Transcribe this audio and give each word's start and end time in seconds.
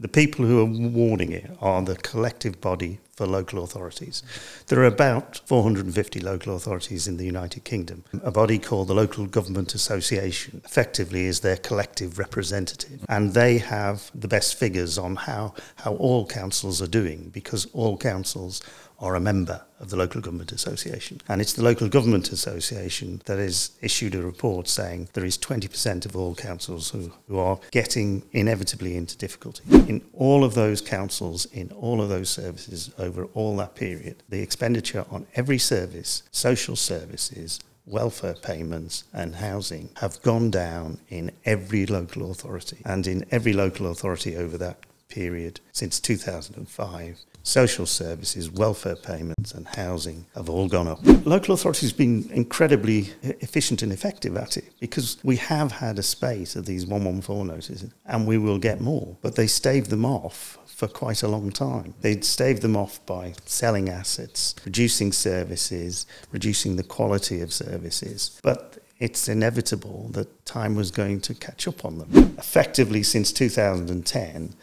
the 0.00 0.08
people 0.08 0.44
who 0.44 0.60
are 0.60 0.88
warning 0.88 1.32
it 1.32 1.50
are 1.60 1.82
the 1.82 1.96
collective 1.96 2.60
body 2.60 3.00
for 3.18 3.26
local 3.26 3.64
authorities. 3.64 4.22
There 4.68 4.78
are 4.78 4.86
about 4.86 5.40
450 5.46 6.20
local 6.20 6.54
authorities 6.54 7.08
in 7.08 7.16
the 7.16 7.24
United 7.24 7.64
Kingdom. 7.64 8.04
A 8.22 8.30
body 8.30 8.60
called 8.60 8.86
the 8.86 8.94
Local 8.94 9.26
Government 9.26 9.74
Association 9.74 10.62
effectively 10.64 11.26
is 11.26 11.40
their 11.40 11.56
collective 11.56 12.16
representative, 12.18 13.04
and 13.08 13.34
they 13.34 13.58
have 13.58 14.12
the 14.14 14.28
best 14.28 14.54
figures 14.54 14.98
on 14.98 15.16
how, 15.16 15.54
how 15.76 15.94
all 15.94 16.26
councils 16.26 16.80
are 16.80 16.86
doing 16.86 17.30
because 17.30 17.66
all 17.72 17.96
councils 17.96 18.62
are 18.98 19.14
a 19.14 19.20
member 19.20 19.62
of 19.80 19.90
the 19.90 19.96
Local 19.96 20.20
Government 20.20 20.50
Association. 20.52 21.20
And 21.28 21.40
it's 21.40 21.52
the 21.52 21.62
Local 21.62 21.88
Government 21.88 22.32
Association 22.32 23.22
that 23.26 23.38
has 23.38 23.70
issued 23.80 24.14
a 24.14 24.22
report 24.22 24.68
saying 24.68 25.08
there 25.12 25.24
is 25.24 25.38
20% 25.38 26.04
of 26.04 26.16
all 26.16 26.34
councils 26.34 26.90
who, 26.90 27.12
who 27.28 27.38
are 27.38 27.60
getting 27.70 28.24
inevitably 28.32 28.96
into 28.96 29.16
difficulty. 29.16 29.62
In 29.70 30.02
all 30.12 30.44
of 30.44 30.54
those 30.54 30.80
councils, 30.80 31.44
in 31.46 31.70
all 31.72 32.02
of 32.02 32.08
those 32.08 32.28
services 32.28 32.90
over 32.98 33.26
all 33.34 33.56
that 33.58 33.76
period, 33.76 34.22
the 34.28 34.40
expenditure 34.40 35.04
on 35.10 35.26
every 35.34 35.58
service, 35.58 36.24
social 36.32 36.74
services, 36.74 37.60
welfare 37.86 38.34
payments 38.34 39.04
and 39.14 39.36
housing 39.36 39.88
have 39.96 40.20
gone 40.22 40.50
down 40.50 40.98
in 41.08 41.30
every 41.44 41.86
local 41.86 42.30
authority. 42.30 42.78
And 42.84 43.06
in 43.06 43.24
every 43.30 43.52
local 43.52 43.90
authority 43.90 44.36
over 44.36 44.58
that 44.58 44.78
period 45.08 45.60
since 45.72 45.98
2005, 46.00 47.18
social 47.48 47.86
services, 47.86 48.50
welfare 48.50 48.96
payments, 48.96 49.52
and 49.52 49.66
housing 49.68 50.26
have 50.34 50.50
all 50.50 50.68
gone 50.68 50.86
up. 50.86 50.98
Local 51.24 51.54
authorities 51.54 51.90
have 51.90 51.98
been 51.98 52.28
incredibly 52.32 53.10
efficient 53.22 53.82
and 53.82 53.92
effective 53.92 54.36
at 54.36 54.56
it 54.56 54.72
because 54.80 55.18
we 55.24 55.36
have 55.36 55.72
had 55.72 55.98
a 55.98 56.02
spate 56.02 56.56
of 56.56 56.66
these 56.66 56.86
114 56.86 57.46
notices 57.46 57.90
and 58.06 58.26
we 58.26 58.38
will 58.38 58.58
get 58.58 58.80
more, 58.80 59.16
but 59.22 59.34
they 59.34 59.46
stave 59.46 59.88
them 59.88 60.04
off 60.04 60.58
for 60.66 60.86
quite 60.86 61.22
a 61.22 61.28
long 61.28 61.50
time. 61.50 61.94
They'd 62.02 62.24
stave 62.24 62.60
them 62.60 62.76
off 62.76 63.04
by 63.06 63.34
selling 63.46 63.88
assets, 63.88 64.54
reducing 64.64 65.12
services, 65.12 66.06
reducing 66.30 66.76
the 66.76 66.84
quality 66.84 67.40
of 67.40 67.52
services. 67.52 68.38
But 68.42 68.78
it's 69.00 69.28
inevitable 69.28 70.10
that 70.12 70.44
time 70.44 70.74
was 70.74 70.90
going 70.90 71.20
to 71.22 71.34
catch 71.34 71.66
up 71.66 71.84
on 71.84 71.98
them. 71.98 72.36
Effectively, 72.38 73.02
since 73.02 73.32
2010, 73.32 74.54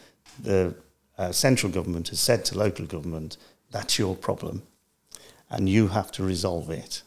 the 0.42 0.74
uh, 1.18 1.32
central 1.32 1.72
government 1.72 2.08
has 2.08 2.20
said 2.20 2.44
to 2.46 2.58
local 2.58 2.86
government, 2.86 3.36
that's 3.70 3.98
your 3.98 4.14
problem, 4.14 4.62
and 5.50 5.68
you 5.68 5.88
have 5.88 6.12
to 6.12 6.22
resolve 6.22 6.70
it. 6.70 7.02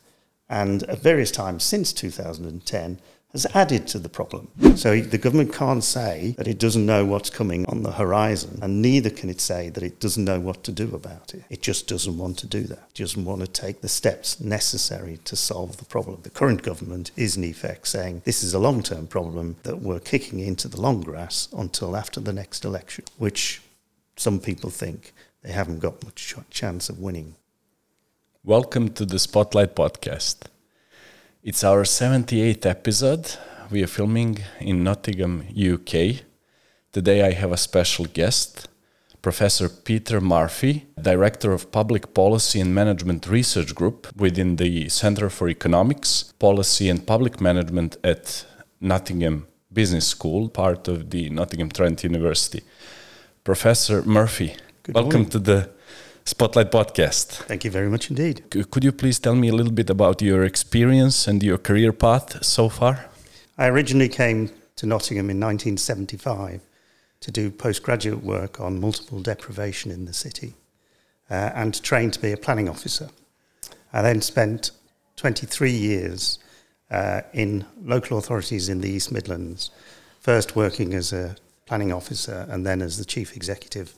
And 0.49 0.83
at 0.83 1.01
various 1.01 1.31
times 1.31 1.63
since 1.63 1.93
2010, 1.93 2.99
has 3.31 3.45
added 3.53 3.85
to 3.85 3.99
the 3.99 4.09
problem. 4.09 4.49
So 4.75 4.99
the 5.01 5.17
government 5.17 5.53
can't 5.53 5.83
say 5.83 6.33
that 6.37 6.47
it 6.47 6.57
doesn't 6.57 6.85
know 6.85 7.05
what's 7.05 7.29
coming 7.29 7.65
on 7.67 7.83
the 7.83 7.91
horizon, 7.91 8.57
and 8.61 8.81
neither 8.81 9.11
can 9.11 9.29
it 9.29 9.39
say 9.39 9.69
that 9.69 9.83
it 9.83 9.99
doesn't 9.99 10.25
know 10.25 10.39
what 10.39 10.63
to 10.63 10.71
do 10.71 10.95
about 10.95 11.35
it. 11.35 11.43
It 11.49 11.61
just 11.61 11.87
doesn't 11.87 12.17
want 12.17 12.39
to 12.39 12.47
do 12.47 12.61
that. 12.63 12.89
It 12.89 12.95
doesn't 12.95 13.25
want 13.25 13.41
to 13.41 13.47
take 13.47 13.81
the 13.81 13.89
steps 13.89 14.39
necessary 14.39 15.19
to 15.25 15.35
solve 15.35 15.77
the 15.77 15.85
problem. 15.85 16.21
The 16.23 16.31
current 16.31 16.63
government 16.63 17.11
is, 17.15 17.37
in 17.37 17.43
effect, 17.43 17.87
saying 17.87 18.23
this 18.25 18.41
is 18.41 18.55
a 18.55 18.59
long 18.59 18.81
term 18.81 19.05
problem 19.05 19.57
that 19.63 19.79
we're 19.79 19.99
kicking 19.99 20.39
into 20.39 20.67
the 20.67 20.81
long 20.81 21.01
grass 21.01 21.49
until 21.55 21.95
after 21.95 22.19
the 22.19 22.33
next 22.33 22.65
election, 22.65 23.05
which 23.17 23.61
some 24.19 24.39
people 24.39 24.69
think 24.69 25.13
they 25.43 25.51
haven't 25.51 25.79
got 25.79 26.03
much 26.03 26.35
chance 26.49 26.89
of 26.89 26.99
winning. 26.99 27.35
Welcome 28.43 28.89
to 28.89 29.05
the 29.05 29.17
Spotlight 29.17 29.75
Podcast. 29.75 30.47
It's 31.41 31.63
our 31.63 31.83
78th 31.83 32.65
episode. 32.65 33.35
We 33.71 33.81
are 33.81 33.87
filming 33.87 34.39
in 34.59 34.83
Nottingham, 34.83 35.45
UK. 35.57 36.25
Today 36.91 37.23
I 37.25 37.31
have 37.31 37.53
a 37.53 37.57
special 37.57 38.05
guest, 38.07 38.67
Professor 39.21 39.69
Peter 39.69 40.19
Murphy, 40.19 40.87
Director 41.01 41.53
of 41.53 41.71
Public 41.71 42.13
Policy 42.13 42.59
and 42.59 42.75
Management 42.75 43.25
Research 43.25 43.73
Group 43.73 44.07
within 44.17 44.57
the 44.57 44.89
Centre 44.89 45.29
for 45.29 45.47
Economics, 45.47 46.33
Policy 46.39 46.89
and 46.89 47.07
Public 47.07 47.39
Management 47.39 47.95
at 48.03 48.45
Nottingham 48.81 49.47
Business 49.71 50.07
School, 50.07 50.49
part 50.49 50.89
of 50.89 51.09
the 51.09 51.29
Nottingham 51.29 51.69
Trent 51.69 52.03
University. 52.03 52.63
Professor 53.49 54.03
Murphy, 54.03 54.55
Good 54.83 54.93
welcome 54.93 55.21
morning. 55.21 55.31
to 55.31 55.39
the 55.39 55.69
Spotlight 56.23 56.71
podcast. 56.71 57.29
Thank 57.47 57.65
you 57.65 57.71
very 57.71 57.89
much 57.89 58.11
indeed. 58.11 58.43
C 58.53 58.63
could 58.63 58.83
you 58.83 58.91
please 58.91 59.17
tell 59.19 59.33
me 59.33 59.47
a 59.49 59.55
little 59.55 59.73
bit 59.73 59.89
about 59.89 60.21
your 60.21 60.43
experience 60.43 61.27
and 61.27 61.41
your 61.41 61.57
career 61.57 61.91
path 61.91 62.45
so 62.45 62.69
far? 62.69 63.09
I 63.57 63.65
originally 63.69 64.07
came 64.07 64.51
to 64.75 64.85
Nottingham 64.85 65.31
in 65.31 65.39
1975 65.39 66.61
to 67.21 67.31
do 67.31 67.49
postgraduate 67.49 68.23
work 68.23 68.59
on 68.59 68.79
multiple 68.79 69.19
deprivation 69.19 69.89
in 69.89 70.05
the 70.05 70.13
city 70.13 70.53
uh, 71.31 71.49
and 71.55 71.73
to 71.73 71.81
train 71.81 72.11
to 72.11 72.19
be 72.19 72.31
a 72.31 72.37
planning 72.37 72.69
officer. 72.69 73.09
I 73.91 74.03
then 74.03 74.21
spent 74.21 74.69
23 75.15 75.71
years 75.71 76.37
uh, 76.91 77.21
in 77.33 77.65
local 77.83 78.19
authorities 78.19 78.69
in 78.69 78.81
the 78.81 78.91
East 78.91 79.11
Midlands, 79.11 79.71
first 80.19 80.55
working 80.55 80.93
as 80.93 81.11
a 81.11 81.35
planning 81.69 81.93
officer 81.93 82.47
and 82.49 82.65
then 82.65 82.81
as 82.81 82.97
the 82.97 83.05
chief 83.05 83.35
executive 83.35 83.93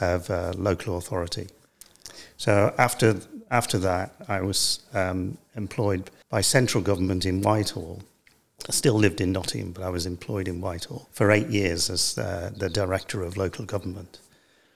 of 0.00 0.28
a 0.30 0.52
local 0.58 0.98
authority. 0.98 1.46
So 2.36 2.74
after 2.76 3.20
after 3.50 3.78
that, 3.78 4.06
I 4.28 4.40
was 4.40 4.80
um, 4.92 5.38
employed 5.54 6.10
by 6.28 6.40
central 6.42 6.82
government 6.82 7.24
in 7.24 7.40
Whitehall. 7.40 8.02
I 8.68 8.72
still 8.72 8.98
lived 8.98 9.20
in 9.20 9.30
Nottingham, 9.32 9.72
but 9.72 9.84
I 9.84 9.90
was 9.90 10.06
employed 10.06 10.48
in 10.48 10.60
Whitehall 10.60 11.08
for 11.12 11.30
eight 11.30 11.50
years 11.60 11.90
as 11.90 12.18
uh, 12.18 12.50
the 12.62 12.68
director 12.68 13.22
of 13.22 13.36
local 13.36 13.64
government. 13.64 14.18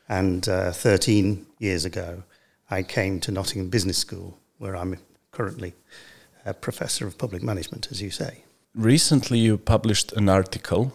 And 0.09 0.49
uh, 0.49 0.73
13 0.73 1.47
years 1.59 1.85
ago, 1.85 2.23
I 2.71 2.83
came 2.83 3.19
to 3.21 3.33
Nottingham 3.33 3.71
Business 3.71 3.99
School, 3.99 4.39
where 4.59 4.77
I'm 4.77 4.97
currently 5.33 5.73
a 6.47 6.55
professor 6.55 7.07
of 7.07 7.17
public 7.19 7.43
management, 7.43 7.89
as 7.91 8.01
you 8.01 8.11
say. 8.11 8.45
Recently, 8.75 9.39
you 9.39 9.59
published 9.59 10.13
an 10.13 10.29
article 10.29 10.93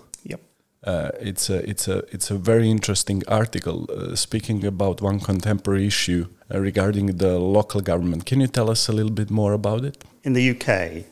uh, 0.83 1.11
it's 1.19 1.49
a 1.49 1.67
it's 1.69 1.87
a 1.87 1.99
it's 2.13 2.29
a 2.29 2.35
very 2.35 2.69
interesting 2.69 3.23
article 3.27 3.89
uh, 3.89 4.15
speaking 4.15 4.65
about 4.65 5.01
one 5.01 5.19
contemporary 5.19 5.87
issue 5.87 6.27
uh, 6.53 6.59
regarding 6.59 7.17
the 7.17 7.39
local 7.39 7.81
government. 7.81 8.25
Can 8.25 8.41
you 8.41 8.47
tell 8.47 8.69
us 8.69 8.89
a 8.89 8.93
little 8.93 9.11
bit 9.11 9.29
more 9.29 9.53
about 9.53 9.85
it? 9.85 10.03
In 10.23 10.33
the 10.33 10.49
UK, 10.51 11.05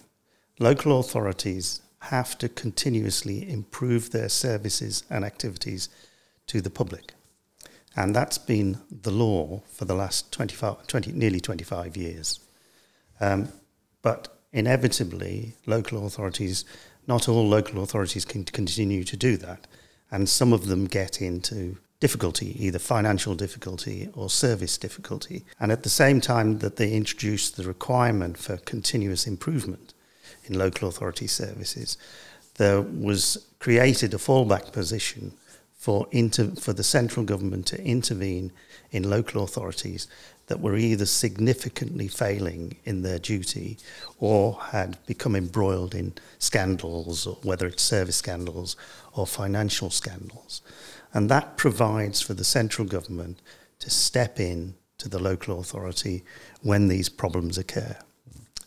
local 0.60 1.00
authorities 1.00 1.82
have 2.00 2.38
to 2.40 2.50
continuously 2.50 3.50
improve 3.50 4.12
their 4.12 4.30
services 4.30 5.04
and 5.10 5.24
activities 5.24 5.88
to 6.48 6.60
the 6.60 6.70
public. 6.70 7.14
And 7.96 8.16
that's 8.16 8.38
been 8.38 8.78
the 8.90 9.12
law 9.12 9.62
for 9.68 9.86
the 9.86 9.94
last 9.94 10.32
25, 10.32 10.88
20, 10.88 11.12
nearly 11.12 11.40
25 11.40 11.96
years. 11.98 12.40
Um, 13.20 13.50
but 14.02 14.30
inevitably, 14.52 15.54
local 15.66 16.06
authorities 16.06 16.66
not 17.12 17.28
all 17.28 17.46
local 17.46 17.84
authorities 17.84 18.24
can 18.24 18.46
continue 18.46 19.04
to 19.04 19.18
do 19.18 19.36
that, 19.36 19.68
and 20.12 20.30
some 20.30 20.54
of 20.54 20.68
them 20.68 20.86
get 20.86 21.22
into 21.22 21.78
difficulty, 22.00 22.56
either 22.66 22.80
financial 22.80 23.36
difficulty 23.36 24.08
or 24.14 24.30
service 24.30 24.78
difficulty. 24.78 25.44
And 25.60 25.74
at 25.74 25.84
the 25.84 25.90
same 25.90 26.22
time 26.22 26.60
that 26.60 26.78
they 26.78 26.94
introduce 26.94 27.52
the 27.52 27.64
requirement 27.64 28.38
for 28.38 28.56
continuous 28.56 29.28
improvement 29.28 29.94
in 30.46 30.58
local 30.58 30.88
authority 30.88 31.28
services, 31.28 31.98
there 32.56 32.82
was 32.82 33.46
created 33.60 34.14
a 34.14 34.18
fallback 34.18 34.72
position 34.72 35.34
for, 35.82 36.06
inter- 36.12 36.52
for 36.52 36.74
the 36.74 36.84
central 36.84 37.26
government 37.26 37.66
to 37.66 37.84
intervene 37.84 38.52
in 38.92 39.10
local 39.10 39.44
authorities 39.44 40.08
that 40.46 40.60
were 40.60 40.78
either 40.78 41.08
significantly 41.08 42.08
failing 42.08 42.78
in 42.84 43.02
their 43.02 43.18
duty 43.18 43.80
or 44.20 44.60
had 44.62 45.04
become 45.08 45.36
embroiled 45.36 45.96
in 45.96 46.14
scandals, 46.38 47.26
or 47.26 47.36
whether 47.42 47.66
it's 47.66 47.82
service 47.82 48.18
scandals 48.18 48.76
or 49.14 49.26
financial 49.26 49.90
scandals. 49.90 50.62
And 51.16 51.30
that 51.32 51.58
provides 51.58 52.22
for 52.22 52.36
the 52.36 52.44
central 52.44 52.88
government 52.88 53.42
to 53.80 53.90
step 53.90 54.40
in 54.40 54.76
to 55.00 55.10
the 55.10 55.18
local 55.18 55.60
authority 55.60 56.24
when 56.62 56.90
these 56.90 57.10
problems 57.10 57.58
occur. 57.58 57.98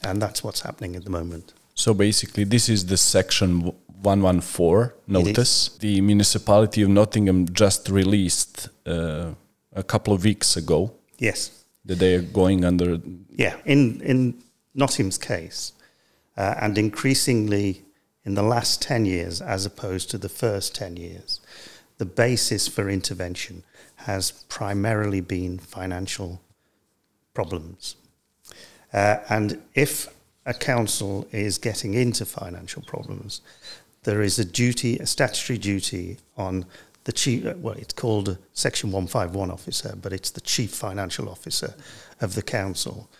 And 0.02 0.20
that's 0.20 0.42
what's 0.42 0.62
happening 0.62 0.96
at 0.96 1.04
the 1.04 1.10
moment. 1.10 1.52
So 1.76 1.94
basically, 1.94 2.42
this 2.42 2.68
is 2.68 2.86
the 2.86 2.96
section 2.96 3.72
114 4.04 4.92
notice. 5.06 5.70
The 5.78 6.00
municipality 6.00 6.82
of 6.82 6.88
Nottingham 6.88 7.52
just 7.52 7.88
released 7.88 8.68
uh, 8.86 9.32
a 9.72 9.82
couple 9.82 10.12
of 10.14 10.24
weeks 10.24 10.56
ago. 10.56 10.92
Yes 11.18 11.64
that 11.84 11.98
they 11.98 12.14
are 12.14 12.22
going 12.22 12.64
under. 12.64 13.00
Yeah, 13.30 13.56
in 13.64 14.00
in 14.00 14.42
Nottingham's 14.74 15.18
case, 15.18 15.72
uh, 16.36 16.54
and 16.60 16.78
increasingly 16.78 17.82
in 18.24 18.34
the 18.34 18.42
last 18.42 18.80
ten 18.80 19.04
years, 19.04 19.40
as 19.40 19.66
opposed 19.66 20.10
to 20.10 20.18
the 20.18 20.28
first 20.28 20.74
ten 20.74 20.96
years, 20.96 21.40
the 21.98 22.06
basis 22.06 22.68
for 22.68 22.88
intervention 22.88 23.62
has 23.96 24.32
primarily 24.48 25.20
been 25.20 25.58
financial 25.58 26.40
problems, 27.34 27.96
uh, 28.92 29.18
and 29.28 29.60
if 29.74 30.08
a 30.46 30.54
council 30.54 31.26
is 31.32 31.56
getting 31.58 31.94
into 31.94 32.24
financial 32.26 32.82
problems, 32.82 33.40
there 34.04 34.22
is 34.22 34.38
a 34.38 34.44
duty, 34.44 34.98
a 34.98 35.06
statutory 35.06 35.58
duty 35.58 36.18
on 36.36 36.66
the 37.04 37.12
chief, 37.12 37.44
uh, 37.44 37.54
well, 37.58 37.74
it's 37.74 37.92
called 37.92 38.38
Section 38.52 38.90
151 38.90 39.50
officer, 39.50 39.94
but 40.00 40.12
it's 40.12 40.30
the 40.30 40.40
chief 40.40 40.70
financial 40.70 41.28
officer 41.28 41.74
of 42.20 42.34
the 42.34 42.42
council 42.42 43.10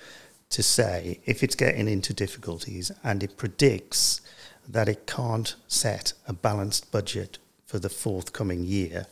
to 0.51 0.63
say 0.63 1.21
if 1.27 1.43
it's 1.43 1.55
getting 1.55 1.89
into 1.89 2.13
difficulties 2.13 2.91
and 3.03 3.23
it 3.23 3.37
predicts 3.37 4.21
that 4.69 4.89
it 4.89 5.07
can't 5.07 5.57
set 5.69 6.13
a 6.27 6.33
balanced 6.33 6.91
budget 6.91 7.39
for 7.67 7.79
the 7.79 7.89
forthcoming 7.89 8.65
year, 8.65 9.07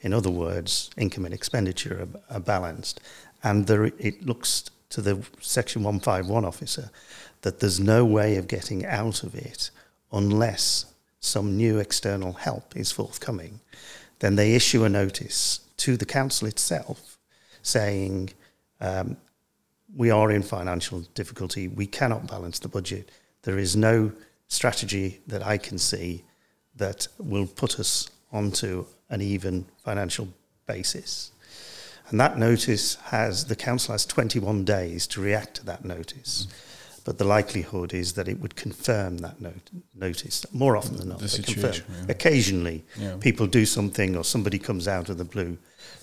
in 0.00 0.12
other 0.12 0.30
words, 0.30 0.90
income 0.96 1.24
and 1.24 1.34
expenditure 1.34 2.08
are, 2.30 2.36
are 2.36 2.40
balanced, 2.40 3.00
and 3.42 3.66
there, 3.66 3.84
it 3.84 4.26
looks 4.26 4.64
to 4.90 5.00
the 5.00 5.24
Section 5.40 5.82
151 5.82 6.44
officer 6.44 6.90
that 7.42 7.60
there's 7.60 7.78
no 7.78 8.04
way 8.04 8.36
of 8.36 8.48
getting 8.48 8.84
out 8.84 9.22
of 9.22 9.34
it 9.34 9.70
unless 10.12 10.86
some 11.20 11.56
new 11.56 11.78
external 11.78 12.32
help 12.32 12.76
is 12.76 12.92
forthcoming, 12.92 13.60
then 14.20 14.36
they 14.36 14.54
issue 14.54 14.84
a 14.84 14.88
notice 14.88 15.60
to 15.76 15.96
the 15.96 16.04
council 16.04 16.48
itself 16.48 17.18
saying, 17.62 18.30
um, 18.80 19.16
we 19.96 20.10
are 20.10 20.30
in 20.30 20.42
financial 20.42 21.00
difficulty, 21.14 21.68
we 21.68 21.86
cannot 21.86 22.26
balance 22.26 22.58
the 22.58 22.68
budget, 22.68 23.10
there 23.42 23.58
is 23.58 23.76
no 23.76 24.12
strategy 24.48 25.20
that 25.26 25.46
I 25.46 25.58
can 25.58 25.78
see 25.78 26.24
that 26.76 27.08
will 27.18 27.46
put 27.46 27.78
us 27.80 28.08
onto 28.32 28.86
an 29.10 29.20
even 29.20 29.66
financial 29.84 30.28
basis. 30.66 31.32
And 32.10 32.20
that 32.20 32.38
notice 32.38 32.94
has, 32.96 33.46
the 33.46 33.56
council 33.56 33.92
has 33.92 34.06
21 34.06 34.64
days 34.64 35.06
to 35.08 35.20
react 35.20 35.54
to 35.56 35.66
that 35.66 35.84
notice. 35.84 36.46
Mm 36.46 36.67
but 37.04 37.18
the 37.18 37.24
likelihood 37.24 37.92
is 37.94 38.12
that 38.14 38.28
it 38.28 38.40
would 38.40 38.56
confirm 38.56 39.18
that 39.18 39.40
not- 39.40 39.54
notice 39.94 40.44
more 40.52 40.76
often 40.76 40.96
than 40.96 41.08
not. 41.08 41.18
The 41.18 41.24
they 41.24 41.28
situation, 41.42 41.84
confirm. 41.86 42.04
yeah. 42.06 42.10
Occasionally, 42.12 42.84
Yeah. 42.98 43.16
people 43.20 43.46
do 43.46 43.64
something 43.66 44.16
or 44.16 44.24
somebody 44.24 44.58
comes 44.58 44.86
out 44.88 45.08
of 45.08 45.18
the 45.18 45.24
blue 45.24 45.58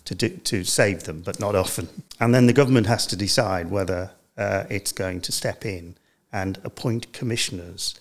to 0.05 0.15
do, 0.15 0.29
to 0.29 0.63
save 0.63 1.03
them, 1.03 1.21
but 1.21 1.39
not 1.39 1.55
often. 1.55 1.87
And 2.19 2.33
then 2.33 2.47
the 2.47 2.53
government 2.53 2.87
has 2.87 3.05
to 3.07 3.15
decide 3.15 3.69
whether 3.69 4.11
uh, 4.37 4.65
it's 4.69 4.91
going 4.91 5.21
to 5.21 5.31
step 5.31 5.65
in 5.65 5.95
and 6.33 6.59
appoint 6.63 7.13
commissioners 7.13 7.95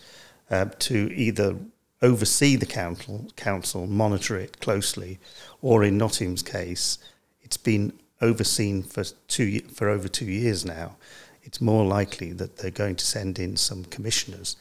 uh, 0.51 0.67
to 0.81 1.13
either 1.15 1.57
oversee 2.03 2.57
the 2.57 2.67
council, 2.67 3.31
council, 3.37 3.87
monitor 3.87 4.37
it 4.39 4.61
closely, 4.61 5.19
or 5.63 5.85
in 5.85 5.97
Nottingham's 5.97 6.43
case, 6.43 6.99
it's 7.43 7.57
been 7.57 7.93
overseen 8.21 8.83
for 8.83 9.05
two 9.29 9.61
for 9.73 9.89
over 9.89 10.09
two 10.09 10.27
years 10.27 10.65
now. 10.65 10.97
It's 11.45 11.61
more 11.61 11.85
likely 12.01 12.33
that 12.33 12.57
they're 12.57 12.71
going 12.85 12.97
to 12.97 13.05
send 13.05 13.39
in 13.39 13.57
some 13.57 13.85
commissioners 13.85 14.57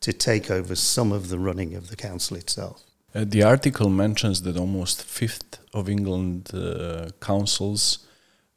to 0.00 0.12
take 0.12 0.50
over 0.50 0.74
some 0.76 1.12
of 1.12 1.28
the 1.28 1.38
running 1.38 1.74
of 1.76 1.88
the 1.88 1.96
council 1.96 2.36
itself. 2.36 2.82
Uh, 3.14 3.24
the 3.26 3.42
article 3.42 3.90
mentions 3.90 4.42
that 4.42 4.56
almost 4.56 5.02
fifth 5.02 5.58
of 5.74 5.88
England 5.88 6.50
uh, 6.54 7.10
councils 7.20 7.98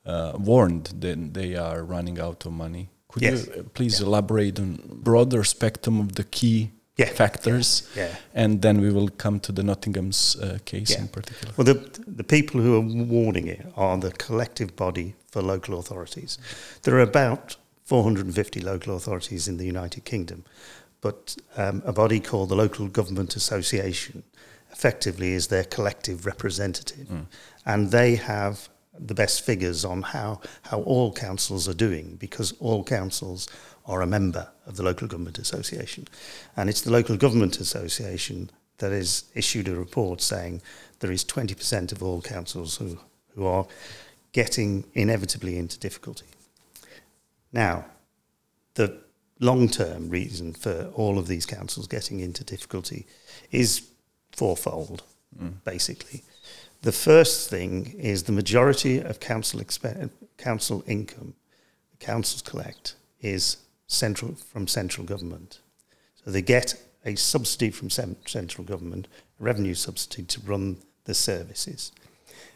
uh, 0.06 0.34
warned 0.38 0.86
that 1.00 1.34
they 1.34 1.56
are 1.56 1.84
running 1.84 2.20
out 2.20 2.46
of 2.46 2.52
money. 2.52 2.90
Could 3.08 3.24
Yes. 3.24 3.46
you 3.48 3.54
uh, 3.54 3.64
please 3.74 4.00
elaborate 4.02 4.60
on 4.60 4.80
broader 5.04 5.44
spectrum 5.44 6.00
of 6.00 6.14
the 6.14 6.24
key 6.24 6.70
Yeah. 6.98 7.10
factors, 7.16 7.84
Yeah. 7.96 8.16
and 8.36 8.62
then 8.62 8.80
we 8.82 8.92
will 8.92 9.10
come 9.18 9.40
to 9.40 9.52
the 9.52 9.64
Nottingham's 9.64 10.36
uh, 10.36 10.60
case 10.66 10.92
Yeah. 10.92 11.02
in 11.02 11.08
particular. 11.08 11.54
Well, 11.58 11.66
the, 11.66 11.80
the 12.18 12.24
people 12.24 12.62
who 12.62 12.76
are 12.76 13.06
warning 13.06 13.48
it 13.48 13.66
are 13.76 13.98
the 14.00 14.12
collective 14.12 14.76
body 14.76 15.14
for 15.32 15.42
local 15.42 15.80
authorities. 15.80 16.38
There 16.84 16.96
are 16.96 17.02
about 17.10 17.56
450 17.84 18.62
local 18.62 18.96
authorities 18.96 19.48
in 19.48 19.58
the 19.58 19.66
United 19.66 20.06
Kingdom, 20.06 20.46
but 21.02 21.36
um, 21.58 21.84
a 21.86 21.92
body 21.94 22.20
called 22.20 22.50
the 22.50 22.56
Local 22.56 22.88
Government 22.88 23.36
Association 23.36 24.24
effectively 24.72 25.34
is 25.34 25.48
their 25.48 25.66
collective 25.66 26.26
representative. 26.26 27.08
And 27.66 27.92
they 27.92 28.16
have 28.16 28.70
the 28.98 29.14
best 29.14 29.42
figures 29.42 29.84
on 29.84 30.02
how, 30.02 30.40
how 30.64 30.82
all 30.82 31.12
councils 31.12 31.68
are 31.68 31.74
doing 31.74 32.16
because 32.20 32.54
all 32.60 32.84
councils 32.84 33.48
are 33.86 34.02
a 34.02 34.08
member 34.08 34.48
of 34.66 34.78
the 34.78 34.84
Local 34.84 35.08
Government 35.08 35.38
Association. 35.38 36.08
And 36.56 36.70
it's 36.70 36.82
the 36.82 36.92
Local 36.92 37.18
Government 37.18 37.60
Association 37.60 38.50
that 38.78 38.92
has 38.92 39.26
issued 39.36 39.68
a 39.68 39.76
report 39.76 40.22
saying 40.22 40.62
there 41.00 41.12
is 41.12 41.26
20% 41.26 41.92
of 41.92 42.02
all 42.02 42.22
councils 42.22 42.78
who, 42.78 42.98
who 43.36 43.46
are 43.46 43.66
getting 44.32 44.86
inevitably 44.94 45.58
into 45.58 45.78
difficulty. 45.80 46.26
Now, 47.54 47.86
the 48.74 48.98
long 49.40 49.70
term 49.70 50.10
reason 50.10 50.54
for 50.54 50.92
all 50.96 51.18
of 51.18 51.28
these 51.28 51.46
councils 51.46 51.88
getting 51.88 52.20
into 52.20 52.44
difficulty 52.44 53.06
is 53.52 53.88
fourfold, 54.32 55.04
mm. 55.40 55.54
basically. 55.64 56.24
The 56.82 56.92
first 56.92 57.50
thing 57.50 57.96
is 57.98 58.24
the 58.24 58.34
majority 58.34 59.00
of 59.00 59.20
council, 59.22 59.62
expe- 59.62 60.10
council 60.38 60.84
income 60.86 61.36
the 61.92 62.06
councils 62.06 62.42
collect 62.42 62.96
is 63.22 63.58
central 63.88 64.36
from 64.36 64.68
central 64.68 65.06
government. 65.06 65.60
So 66.24 66.32
they 66.32 66.42
get 66.42 66.76
a 67.06 67.16
subsidy 67.16 67.70
from 67.70 67.90
cen- 67.90 68.18
central 68.26 68.66
government, 68.66 69.08
a 69.40 69.44
revenue 69.44 69.76
subsidy 69.76 70.24
to 70.24 70.42
run 70.42 70.78
the 71.06 71.14
services. 71.14 71.92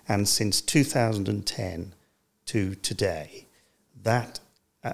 And 0.07 0.27
since 0.27 0.61
2010 0.61 1.93
to 2.47 2.75
today, 2.75 3.45
that 4.03 4.39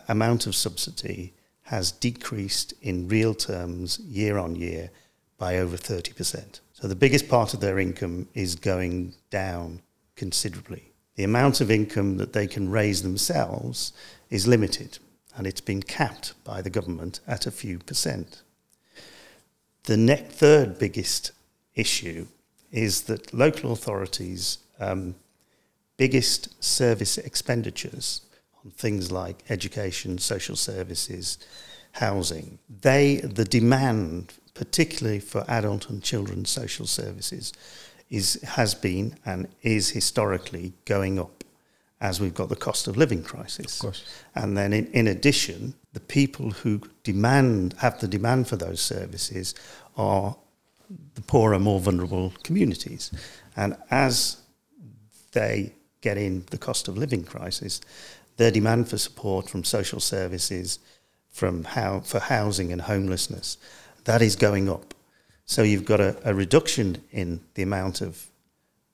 amount 0.08 0.48
of 0.48 0.56
subsidy 0.56 1.34
has 1.64 1.92
decreased 1.92 2.74
in 2.82 3.08
real 3.08 3.34
terms 3.34 4.00
year 4.00 4.38
on 4.38 4.56
year 4.56 4.90
by 5.38 5.58
over 5.58 5.78
30%. 5.78 6.60
So 6.74 6.88
the 6.88 6.96
biggest 6.96 7.30
part 7.30 7.54
of 7.54 7.60
their 7.60 7.80
income 7.80 8.28
is 8.34 8.56
going 8.56 9.14
down 9.30 9.82
considerably. 10.16 10.92
The 11.16 11.24
amount 11.24 11.62
of 11.62 11.72
income 11.72 12.18
that 12.18 12.34
they 12.34 12.48
can 12.48 12.70
raise 12.70 13.04
themselves 13.04 13.94
is 14.30 14.48
limited 14.48 15.00
and 15.36 15.48
it's 15.48 15.62
been 15.62 15.82
capped 15.82 16.34
by 16.44 16.62
the 16.62 16.70
government 16.70 17.20
at 17.28 17.46
a 17.46 17.52
few 17.52 17.80
percent. 17.80 18.42
The 19.84 19.98
ne- 19.98 20.28
third 20.30 20.78
biggest 20.80 21.32
issue 21.76 22.28
is 22.72 23.04
that 23.04 23.34
local 23.34 23.72
authorities' 23.72 24.60
um, 24.80 25.16
biggest 25.98 26.64
service 26.64 27.18
expenditures 27.18 28.22
on 28.64 28.72
things 28.72 29.12
like 29.12 29.44
education, 29.50 30.18
social 30.18 30.56
services, 30.56 31.38
housing, 31.94 32.60
they 32.82 33.18
the 33.18 33.46
demand, 33.46 34.34
particularly 34.54 35.20
for 35.20 35.46
adult 35.48 35.90
and 35.90 36.04
children's 36.04 36.50
social 36.50 36.88
services, 36.88 37.54
is 38.10 38.42
has 38.44 38.74
been 38.74 39.16
and 39.26 39.48
is 39.62 39.90
historically 39.90 40.74
going 40.86 41.20
up 41.20 41.44
as 42.02 42.20
we've 42.20 42.34
got 42.34 42.50
the 42.50 42.56
cost 42.56 42.88
of 42.88 42.98
living 42.98 43.24
crisis. 43.24 43.76
Of 43.76 43.82
course. 43.82 44.04
And 44.36 44.58
then 44.58 44.74
in, 44.74 44.88
in 44.88 45.08
addition, 45.08 45.74
the 45.94 46.02
people 46.02 46.52
who 46.52 46.82
demand 47.04 47.76
have 47.80 48.00
the 48.02 48.10
demand 48.10 48.50
for 48.50 48.58
those 48.58 48.82
services 48.82 49.56
are 49.96 50.36
the 51.16 51.22
poorer, 51.22 51.60
more 51.60 51.80
vulnerable 51.80 52.34
communities. 52.44 53.10
And 53.56 53.78
as 53.90 54.42
they 55.32 55.74
get 56.02 56.18
in 56.18 56.46
the 56.52 56.58
cost 56.58 56.90
of 56.90 56.98
living 56.98 57.24
crisis, 57.24 57.80
their 58.38 58.52
demand 58.52 58.88
for 58.88 58.98
support 58.98 59.50
from 59.50 59.64
social 59.64 60.00
services, 60.00 60.80
from 61.30 61.64
how 61.64 62.00
for 62.02 62.20
housing 62.20 62.72
and 62.72 62.82
homelessness, 62.82 63.58
that 64.06 64.22
is 64.22 64.36
going 64.36 64.70
up. 64.70 64.94
So 65.46 65.64
you've 65.64 65.86
got 65.86 66.00
a, 66.00 66.16
a 66.24 66.34
reduction 66.34 67.04
in 67.12 67.42
the 67.56 67.64
amount 67.64 68.02
of 68.02 68.28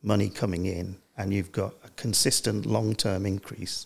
money 0.01 0.29
coming 0.29 0.65
in, 0.65 0.97
and 1.17 1.33
you've 1.33 1.51
got 1.51 1.73
a 1.83 1.89
consistent 1.95 2.65
long-term 2.65 3.25
increase 3.25 3.85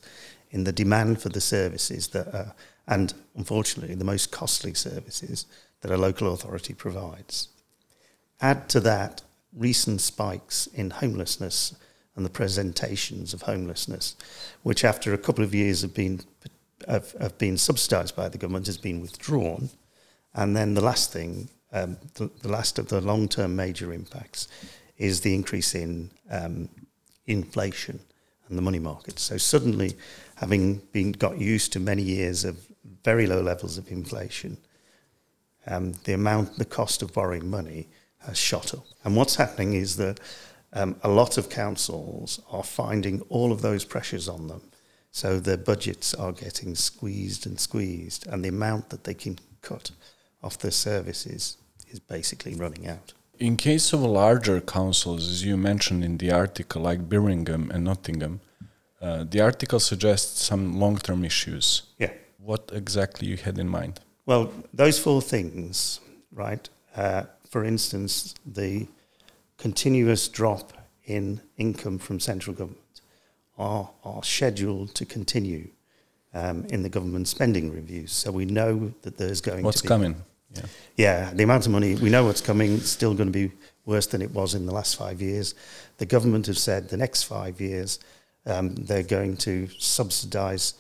in 0.52 0.64
the 0.64 0.72
demand 0.72 1.22
for 1.22 1.30
the 1.30 1.42
services 1.42 2.10
that 2.10 2.28
are, 2.28 2.54
and 2.88 3.14
unfortunately, 3.36 3.96
the 3.96 4.04
most 4.04 4.32
costly 4.32 4.74
services 4.74 5.46
that 5.82 5.92
a 5.92 5.98
local 5.98 6.34
authority 6.34 6.74
provides. 6.74 7.50
Add 8.40 8.70
to 8.70 8.80
that 8.82 9.22
recent 9.56 10.02
spikes 10.02 10.68
in 10.68 10.90
homelessness 10.90 11.76
and 12.16 12.26
the 12.26 12.30
presentations 12.30 13.34
of 13.34 13.44
homelessness, 13.44 14.16
which 14.62 14.86
after 14.86 15.14
a 15.14 15.18
couple 15.18 15.44
of 15.44 15.54
years 15.56 15.82
have 15.82 15.94
been 15.94 16.22
have, 16.88 17.12
have 17.14 17.38
been 17.38 17.58
subsidised 17.58 18.16
by 18.16 18.30
the 18.30 18.38
government, 18.38 18.66
has 18.66 18.78
been 18.78 19.02
withdrawn. 19.02 19.70
And 20.34 20.56
then 20.56 20.74
the 20.74 20.82
last 20.82 21.14
thing, 21.14 21.50
um, 21.72 21.98
the, 22.16 22.30
the 22.42 22.50
last 22.50 22.80
of 22.80 22.90
the 22.90 23.02
long-term 23.02 23.56
major 23.56 23.94
impacts, 23.94 24.48
is 24.98 25.22
the 25.22 25.34
increase 25.34 25.76
in 25.76 26.12
um, 26.30 26.70
inflation 27.26 28.00
and 28.48 28.58
the 28.58 28.62
money 28.62 28.80
market. 28.80 29.20
So 29.20 29.38
suddenly, 29.38 29.96
having 30.36 30.82
been 30.92 31.14
got 31.14 31.38
used 31.38 31.74
to 31.74 31.80
many 31.80 32.02
years 32.02 32.44
of 32.44 32.58
very 33.04 33.28
low 33.28 33.42
levels 33.42 33.78
of 33.78 33.90
inflation, 33.90 34.58
um, 35.68 35.94
the 36.04 36.14
amount, 36.14 36.58
the 36.58 36.66
cost 36.66 37.02
of 37.02 37.14
borrowing 37.14 37.50
money 37.50 37.88
has 38.26 38.38
shot 38.38 38.74
up. 38.74 38.86
And 39.04 39.16
what's 39.16 39.36
happening 39.36 39.74
is 39.74 39.96
that 39.98 40.20
um, 40.74 40.96
a 41.04 41.10
lot 41.10 41.38
of 41.38 41.50
councils 41.50 42.42
are 42.52 42.64
finding 42.64 43.22
all 43.30 43.52
of 43.52 43.62
those 43.62 43.86
pressures 43.86 44.28
on 44.28 44.48
them. 44.48 44.62
So 45.12 45.40
their 45.40 45.58
budgets 45.58 46.14
are 46.16 46.32
getting 46.32 46.76
squeezed 46.76 47.46
and 47.46 47.60
squeezed, 47.60 48.28
and 48.28 48.44
the 48.44 48.50
amount 48.50 48.90
that 48.90 49.04
they 49.04 49.14
can 49.14 49.38
cut 49.62 49.92
off 50.42 50.58
their 50.58 50.72
services 50.72 51.58
is 51.90 52.00
basically 52.00 52.56
running 52.56 52.88
out. 52.88 53.14
In 53.40 53.56
case 53.56 53.94
of 53.94 54.02
larger 54.02 54.60
councils, 54.62 55.28
as 55.30 55.44
you 55.44 55.58
mentioned 55.58 56.04
in 56.04 56.18
the 56.18 56.32
article, 56.32 56.82
like 56.82 57.10
Birmingham 57.10 57.72
and 57.72 57.84
Nottingham, 57.84 58.42
uh, 59.02 59.26
the 59.30 59.42
article 59.42 59.80
suggests 59.80 60.44
some 60.44 60.80
long-term 60.80 61.24
issues. 61.26 61.84
Yeah. 62.00 62.12
What 62.40 62.72
exactly 62.74 63.28
you 63.28 63.38
had 63.38 63.60
in 63.60 63.70
mind? 63.70 64.00
Well, 64.26 64.52
those 64.74 64.98
four 64.98 65.22
things, 65.22 66.00
right? 66.32 66.68
Uh, 66.96 67.24
for 67.50 67.64
instance, 67.66 68.34
the 68.46 68.88
continuous 69.64 70.28
drop 70.28 70.74
in 71.06 71.40
income 71.56 71.98
from 71.98 72.20
central 72.20 72.54
government 72.54 73.00
are, 73.58 73.90
are 74.04 74.22
scheduled 74.22 74.94
to 74.94 75.06
continue 75.06 75.70
um, 76.34 76.66
in 76.66 76.84
the 76.84 76.90
government 76.90 77.30
spending 77.30 77.72
reviews. 77.72 78.12
So 78.12 78.30
we 78.30 78.44
know 78.44 78.94
that 79.04 79.16
there's 79.18 79.40
going 79.40 79.64
What's 79.64 79.78
to 79.78 79.84
be. 79.84 79.88
coming? 79.88 80.16
Yeah. 80.54 80.66
Yeah, 80.98 81.32
the 81.34 81.44
amount 81.44 81.66
of 81.66 81.72
money, 81.72 81.96
we 81.96 82.10
know 82.10 82.26
what's 82.26 82.42
coming, 82.42 82.74
it's 82.74 82.90
still 82.90 83.14
going 83.14 83.32
to 83.32 83.40
be 83.48 83.54
worse 83.86 84.06
than 84.06 84.22
it 84.22 84.32
was 84.32 84.54
in 84.54 84.66
the 84.66 84.74
last 84.74 84.98
five 84.98 85.22
years. 85.22 85.56
The 85.98 86.06
government 86.06 86.48
have 86.48 86.58
said 86.58 86.90
the 86.90 86.98
next 86.98 87.24
five 87.24 87.62
years 87.62 88.00
um, 88.46 88.76
they're 88.76 89.02
going 89.02 89.38
to 89.38 89.70
subsidise 89.80 90.74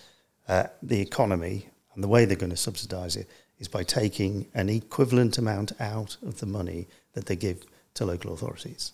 uh, 0.49 0.65
the 0.81 0.99
economy, 0.99 1.69
and 1.93 2.03
the 2.03 2.09
way 2.09 2.25
they're 2.25 2.35
going 2.35 2.49
to 2.49 2.57
subsidise 2.57 3.15
it 3.15 3.29
is 3.59 3.69
by 3.69 3.83
taking 3.83 4.47
an 4.53 4.67
equivalent 4.67 5.37
amount 5.37 5.71
out 5.79 6.17
of 6.21 6.41
the 6.41 6.45
money 6.45 6.89
that 7.13 7.27
they 7.27 7.37
give 7.37 7.65
to 7.95 8.05
local 8.05 8.33
authorities. 8.33 8.93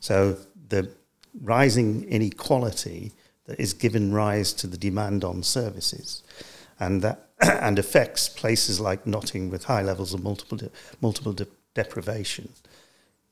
So 0.00 0.36
the 0.68 0.90
rising 1.40 2.04
inequality 2.04 3.12
that 3.46 3.58
is 3.58 3.72
given 3.72 4.12
rise 4.12 4.52
to 4.54 4.66
the 4.66 4.76
demand 4.76 5.24
on 5.24 5.42
services, 5.42 6.22
and 6.78 7.02
that 7.02 7.28
and 7.40 7.78
affects 7.78 8.28
places 8.28 8.80
like 8.80 9.06
Notting 9.06 9.50
with 9.50 9.64
high 9.64 9.82
levels 9.82 10.14
of 10.14 10.22
multiple 10.22 10.58
de- 10.58 10.70
multiple 11.00 11.32
de- 11.32 11.46
deprivation. 11.74 12.50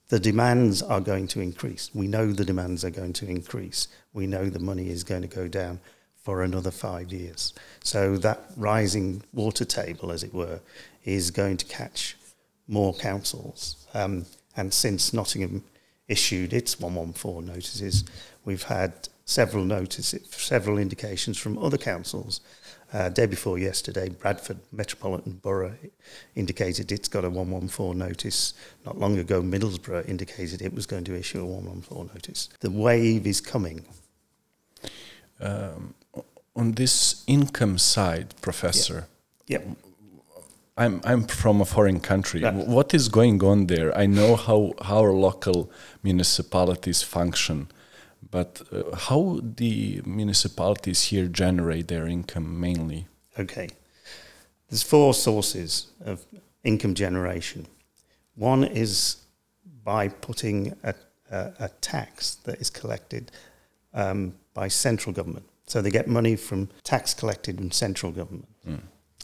The 0.08 0.18
demands 0.18 0.82
are 0.82 1.00
going 1.00 1.28
to 1.28 1.40
increase. 1.40 1.90
We 1.94 2.08
know 2.08 2.32
the 2.32 2.44
demands 2.44 2.84
are 2.84 2.90
going 2.90 3.12
to 3.14 3.28
increase. 3.28 3.86
We 4.12 4.26
know 4.26 4.50
the 4.50 4.58
money 4.58 4.88
is 4.88 5.04
going 5.04 5.22
to 5.22 5.28
go 5.28 5.46
down 5.46 5.78
for 6.16 6.42
another 6.42 6.72
five 6.72 7.12
years. 7.12 7.54
So 7.84 8.16
that 8.18 8.40
rising 8.56 9.22
water 9.32 9.64
table, 9.64 10.10
as 10.10 10.24
it 10.24 10.34
were, 10.34 10.60
is 11.04 11.30
going 11.30 11.58
to 11.58 11.64
catch 11.66 12.16
more 12.66 12.92
councils. 12.94 13.86
Um, 13.94 14.26
and 14.56 14.72
since 14.72 15.12
Nottingham 15.12 15.64
issued 16.08 16.52
its 16.52 16.80
114 16.80 17.46
notices, 17.46 18.04
we've 18.44 18.64
had 18.64 19.08
several 19.24 19.64
notices, 19.64 20.28
several 20.30 20.76
indications 20.78 21.38
from 21.38 21.56
other 21.58 21.78
councils. 21.78 22.40
Uh, 22.92 23.08
day 23.08 23.26
before 23.26 23.56
yesterday, 23.56 24.08
Bradford 24.08 24.58
Metropolitan 24.72 25.34
Borough 25.34 25.76
indicated 26.34 26.90
it's 26.90 27.06
got 27.06 27.24
a 27.24 27.30
114 27.30 27.96
notice. 27.96 28.54
Not 28.84 28.98
long 28.98 29.18
ago, 29.18 29.40
Middlesbrough 29.40 30.08
indicated 30.08 30.60
it 30.60 30.74
was 30.74 30.86
going 30.86 31.04
to 31.04 31.14
issue 31.14 31.40
a 31.40 31.46
114 31.46 32.10
notice. 32.12 32.48
The 32.58 32.70
wave 32.70 33.28
is 33.28 33.40
coming. 33.40 33.84
Um, 35.38 35.94
on 36.56 36.72
this 36.72 37.22
income 37.28 37.78
side, 37.78 38.34
Professor, 38.42 39.06
Yep. 39.46 39.66
I'm 40.76 41.00
I'm 41.04 41.24
from 41.24 41.60
a 41.60 41.64
foreign 41.64 42.00
country. 42.00 42.40
Yeah. 42.40 42.52
What 42.52 42.94
is 42.94 43.08
going 43.08 43.42
on 43.42 43.66
there? 43.66 43.96
I 43.96 44.06
know 44.06 44.36
how 44.36 44.72
how 44.82 44.98
our 44.98 45.12
local 45.12 45.70
municipalities 46.02 47.02
function, 47.02 47.68
but 48.30 48.62
uh, 48.72 48.96
how 48.96 49.40
the 49.42 50.02
municipalities 50.06 51.04
here 51.04 51.26
generate 51.26 51.88
their 51.88 52.06
income 52.06 52.60
mainly? 52.60 53.06
Okay. 53.38 53.68
There's 54.68 54.82
four 54.82 55.14
sources 55.14 55.88
of 56.04 56.24
income 56.62 56.94
generation. 56.94 57.66
One 58.36 58.64
is 58.64 59.16
by 59.84 60.08
putting 60.08 60.76
a, 60.84 60.94
a, 61.30 61.52
a 61.58 61.68
tax 61.80 62.36
that 62.44 62.60
is 62.60 62.70
collected 62.70 63.32
um, 63.92 64.34
by 64.54 64.68
central 64.68 65.12
government. 65.12 65.46
So 65.66 65.82
they 65.82 65.90
get 65.90 66.06
money 66.06 66.36
from 66.36 66.68
tax 66.84 67.14
collected 67.14 67.56
from 67.56 67.70
central 67.70 68.12
government. 68.12 68.48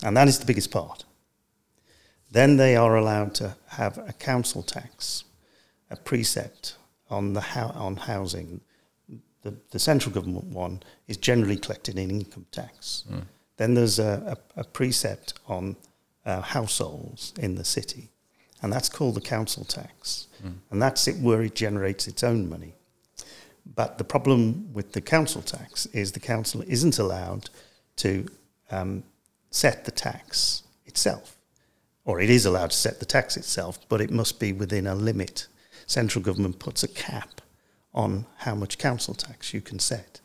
And 0.03 0.17
that 0.17 0.29
is 0.29 0.39
the 0.39 0.47
biggest 0.47 0.71
part. 0.71 1.05
Then 2.31 2.57
they 2.57 2.77
are 2.77 2.97
allowed 2.97 3.35
to 3.37 3.57
have 3.69 3.99
a 3.99 4.13
council 4.13 4.63
tax, 4.63 5.25
a 5.91 5.97
precept 5.97 6.77
on 7.09 7.33
the 7.35 7.41
hou- 7.41 7.73
on 7.75 7.97
housing. 7.97 8.61
The, 9.43 9.55
the 9.71 9.79
central 9.79 10.13
government 10.13 10.47
one 10.47 10.83
is 11.07 11.17
generally 11.17 11.57
collected 11.57 11.97
in 11.99 12.11
income 12.11 12.47
tax. 12.51 13.05
Then 13.57 13.75
there's 13.75 13.99
a, 13.99 14.37
a, 14.57 14.61
a 14.61 14.65
precept 14.65 15.35
on 15.47 15.77
uh, 16.25 16.41
households 16.41 17.33
in 17.39 17.55
the 17.55 17.65
city, 17.65 18.11
and 18.61 18.73
that's 18.73 18.89
called 18.89 19.15
the 19.15 19.21
council 19.21 19.65
tax. 19.65 20.27
And 20.71 20.83
that's 20.83 21.07
it 21.09 21.17
where 21.19 21.43
it 21.43 21.55
generates 21.55 22.07
its 22.09 22.23
own 22.25 22.49
money. 22.49 22.75
But 23.75 23.99
the 23.99 24.05
problem 24.05 24.73
with 24.73 24.93
the 24.93 25.01
council 25.01 25.43
tax 25.43 25.87
is 25.87 26.13
the 26.13 26.21
council 26.21 26.63
isn't 26.67 26.99
allowed 26.99 27.51
to 27.97 28.27
um, 28.71 29.05
set 29.51 29.85
the 29.85 29.91
tax 29.91 30.63
itself, 30.85 31.36
or 32.07 32.21
it 32.21 32.31
is 32.31 32.47
allowed 32.47 32.71
to 32.71 32.77
set 32.77 33.01
the 33.01 33.05
tax 33.05 33.37
itself, 33.37 33.79
but 33.89 34.01
it 34.01 34.11
must 34.11 34.41
be 34.41 34.53
within 34.53 34.87
a 34.87 34.95
limit. 34.95 35.47
Central 35.87 36.25
government 36.25 36.59
puts 36.59 36.83
a 36.83 36.89
cap 36.89 37.43
on 37.93 38.25
how 38.39 38.55
much 38.55 38.79
council 38.79 39.13
tax 39.13 39.53
you 39.53 39.61
can 39.61 39.79
set. 39.79 40.21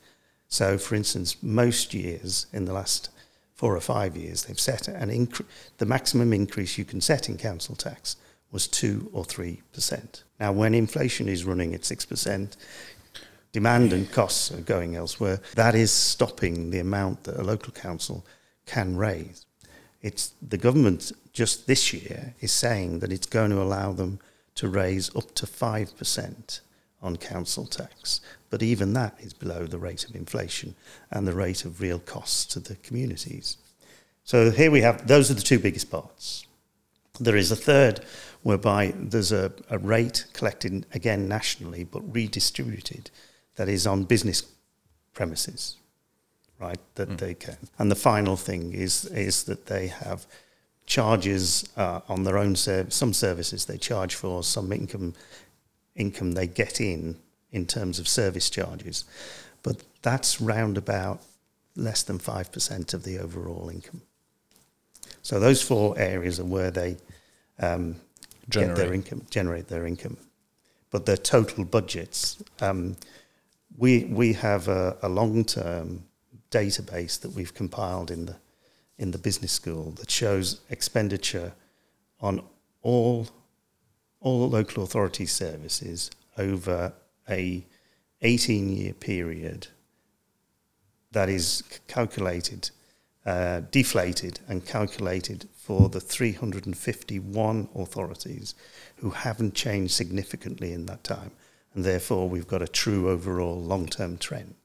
So, 0.48 0.78
for 0.78 0.96
instance, 0.96 1.36
most 1.42 1.94
years 1.94 2.46
in 2.54 2.66
the 2.66 2.74
last 2.74 3.10
four 3.56 3.76
or 3.76 3.82
five 3.82 4.16
years, 4.16 4.44
they've 4.44 4.60
set 4.60 4.88
an 4.88 5.10
incre- 5.10 5.46
the 5.78 5.86
maximum 5.86 6.34
increase 6.34 6.78
you 6.78 6.86
can 6.86 7.02
set 7.02 7.28
in 7.28 7.38
council 7.38 7.76
tax 7.76 8.16
was 8.52 8.68
two 8.68 9.10
or 9.14 9.26
three 9.26 9.62
percent. 9.74 10.24
Now, 10.40 10.52
when 10.52 10.74
inflation 10.74 11.28
is 11.28 11.46
running 11.46 11.74
at 11.74 11.86
six 11.86 12.06
percent, 12.06 12.58
demand 13.54 13.94
and 13.94 14.12
costs 14.12 14.52
are 14.52 14.62
going 14.62 14.96
elsewhere. 14.96 15.40
That 15.56 15.76
is 15.76 15.92
stopping 15.92 16.70
the 16.70 16.80
amount 16.80 17.24
that 17.24 17.40
a 17.40 17.44
local 17.44 17.72
council 17.72 18.26
can 18.66 18.98
raise. 18.98 19.46
It's 20.02 20.34
the 20.42 20.58
government 20.58 21.12
just 21.34 21.68
this 21.68 21.94
year 21.94 22.34
is 22.40 22.52
saying 22.52 23.00
that 23.00 23.12
it's 23.12 23.28
going 23.28 23.52
to 23.52 23.62
allow 23.62 23.94
them 23.94 24.20
to 24.56 24.68
raise 24.68 25.16
up 25.16 25.34
to 25.36 25.48
five 25.48 25.96
percent 25.98 26.62
on 27.02 27.18
council 27.18 27.66
tax, 27.66 28.22
but 28.50 28.62
even 28.62 28.94
that 28.94 29.16
is 29.20 29.34
below 29.34 29.66
the 29.66 29.80
rate 29.80 30.06
of 30.08 30.16
inflation 30.16 30.76
and 31.10 31.28
the 31.28 31.34
rate 31.34 31.66
of 31.66 31.82
real 31.82 32.00
costs 32.00 32.46
to 32.46 32.60
the 32.60 32.76
communities. 32.76 33.58
So 34.24 34.52
here 34.52 34.72
we 34.72 34.82
have 34.82 35.08
those 35.08 35.32
are 35.32 35.36
the 35.36 35.42
two 35.42 35.60
biggest 35.60 35.90
parts. 35.90 36.46
There 37.20 37.36
is 37.36 37.52
a 37.52 37.56
third 37.56 38.02
whereby 38.44 38.94
there's 38.96 39.32
a, 39.32 39.52
a 39.70 39.78
rate 39.78 40.26
collected 40.34 40.86
again 40.94 41.28
nationally 41.28 41.84
but 41.84 42.14
redistributed 42.14 43.12
that 43.56 43.70
is 43.70 43.86
on 43.86 44.04
business 44.04 44.44
premises, 45.14 45.76
right? 46.62 46.80
That 46.96 47.18
they 47.18 47.34
can. 47.34 47.58
And 47.78 47.92
the 47.92 47.96
final 47.96 48.38
thing 48.38 48.74
is 48.74 49.06
is 49.06 49.44
that 49.44 49.66
they 49.66 49.88
have 49.88 50.26
charges 50.86 51.68
uh, 51.78 52.02
on 52.08 52.24
their 52.24 52.38
own 52.38 52.56
service. 52.56 52.96
Some 52.96 53.14
services 53.14 53.66
they 53.66 53.78
charge 53.78 54.16
for, 54.16 54.44
some 54.44 54.72
income 54.72 55.14
income 55.96 56.34
they 56.34 56.48
get 56.48 56.80
in 56.80 57.18
in 57.52 57.66
terms 57.66 58.00
of 58.00 58.08
service 58.08 58.50
charges, 58.50 59.06
but 59.64 59.84
that's 60.02 60.40
round 60.40 60.78
about 60.78 61.22
less 61.76 62.04
than 62.04 62.20
five 62.20 62.52
percent 62.52 62.94
of 62.94 63.04
the 63.04 63.20
overall 63.20 63.70
income. 63.70 64.02
So 65.22 65.40
those 65.40 65.62
four 65.62 65.98
areas 66.00 66.40
are 66.40 66.46
where 66.46 66.72
they 66.72 66.98
um, 67.60 67.96
get 68.50 68.76
their 68.76 68.76
Generate. 68.76 68.94
income, 68.94 69.22
generate 69.30 69.68
their 69.68 69.86
income, 69.86 70.18
but 70.90 71.06
their 71.06 71.18
total 71.18 71.64
budgets. 71.66 72.42
Um, 72.60 72.96
we 73.78 74.06
we 74.06 74.34
have 74.34 74.68
a, 74.68 74.98
a 75.02 75.10
long 75.10 75.46
term 75.46 76.04
database 76.52 77.20
that 77.20 77.32
we've 77.32 77.54
compiled 77.54 78.12
in 78.12 78.26
the 78.26 78.36
in 78.98 79.12
the 79.12 79.18
business 79.18 79.52
school 79.52 79.92
that 79.92 80.12
shows 80.12 80.62
expenditure 80.70 81.54
on 82.20 82.44
all 82.84 83.28
all 84.20 84.48
local 84.48 84.84
authority 84.84 85.26
services 85.26 86.12
over 86.38 86.94
a 87.30 87.66
18 88.22 88.70
year 88.70 88.94
period 88.94 89.68
that 91.12 91.30
is 91.30 91.64
calculated, 91.88 92.70
uh, 93.26 93.62
deflated 93.72 94.40
and 94.48 94.66
calculated 94.66 95.50
for 95.56 95.90
the 95.90 96.00
351 96.00 97.70
authorities 97.76 98.56
who 98.98 99.10
haven't 99.10 99.54
changed 99.54 99.94
significantly 99.94 100.72
in 100.74 100.86
that 100.86 101.04
time. 101.04 101.32
And 101.74 101.84
therefore, 101.84 102.30
we've 102.30 102.48
got 102.48 102.62
a 102.62 102.68
true 102.68 103.10
overall 103.10 103.60
long 103.60 103.88
term 103.88 104.18
trend. 104.18 104.56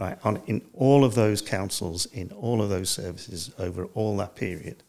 Right, 0.00 0.16
on, 0.24 0.40
in 0.46 0.62
all 0.72 1.04
of 1.04 1.14
those 1.14 1.42
councils, 1.42 2.06
in 2.06 2.32
all 2.32 2.62
of 2.62 2.70
those 2.70 2.88
services 2.88 3.52
over 3.58 3.84
all 3.94 4.16
that 4.16 4.34
period, 4.34 4.82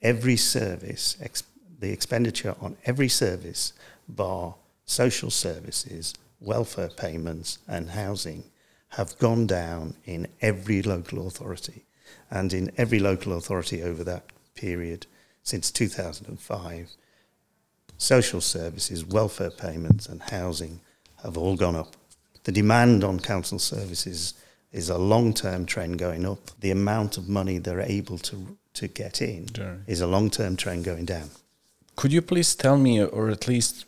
every 0.00 0.38
service, 0.38 1.18
ex- 1.20 1.42
the 1.78 1.92
expenditure 1.92 2.54
on 2.58 2.78
every 2.86 3.08
service, 3.08 3.74
bar 4.08 4.54
social 4.86 5.30
services, 5.30 6.14
welfare 6.40 6.88
payments, 6.88 7.58
and 7.68 7.90
housing, 7.90 8.42
have 8.92 9.18
gone 9.18 9.46
down 9.46 9.94
in 10.06 10.26
every 10.40 10.80
local 10.80 11.26
authority. 11.26 11.84
And 12.30 12.54
in 12.54 12.72
every 12.78 12.98
local 12.98 13.34
authority 13.34 13.82
over 13.82 14.02
that 14.04 14.24
period 14.54 15.06
since 15.42 15.70
2005, 15.70 16.88
social 17.98 18.40
services, 18.40 19.04
welfare 19.04 19.50
payments, 19.50 20.06
and 20.06 20.22
housing 20.22 20.80
have 21.22 21.36
all 21.36 21.54
gone 21.54 21.76
up. 21.76 21.97
The 22.48 22.52
demand 22.52 23.04
on 23.04 23.20
council 23.20 23.58
services 23.58 24.32
is 24.72 24.88
a 24.88 24.96
long 24.96 25.34
term 25.34 25.66
trend 25.66 25.98
going 25.98 26.24
up. 26.24 26.50
The 26.60 26.70
amount 26.70 27.18
of 27.18 27.28
money 27.28 27.58
they're 27.58 27.82
able 27.82 28.16
to, 28.20 28.56
to 28.72 28.88
get 28.88 29.20
in 29.20 29.48
is 29.86 30.00
a 30.00 30.06
long 30.06 30.30
term 30.30 30.56
trend 30.56 30.84
going 30.84 31.04
down. 31.04 31.28
Could 31.94 32.10
you 32.10 32.22
please 32.22 32.54
tell 32.54 32.78
me, 32.78 33.04
or 33.04 33.28
at 33.28 33.48
least 33.48 33.84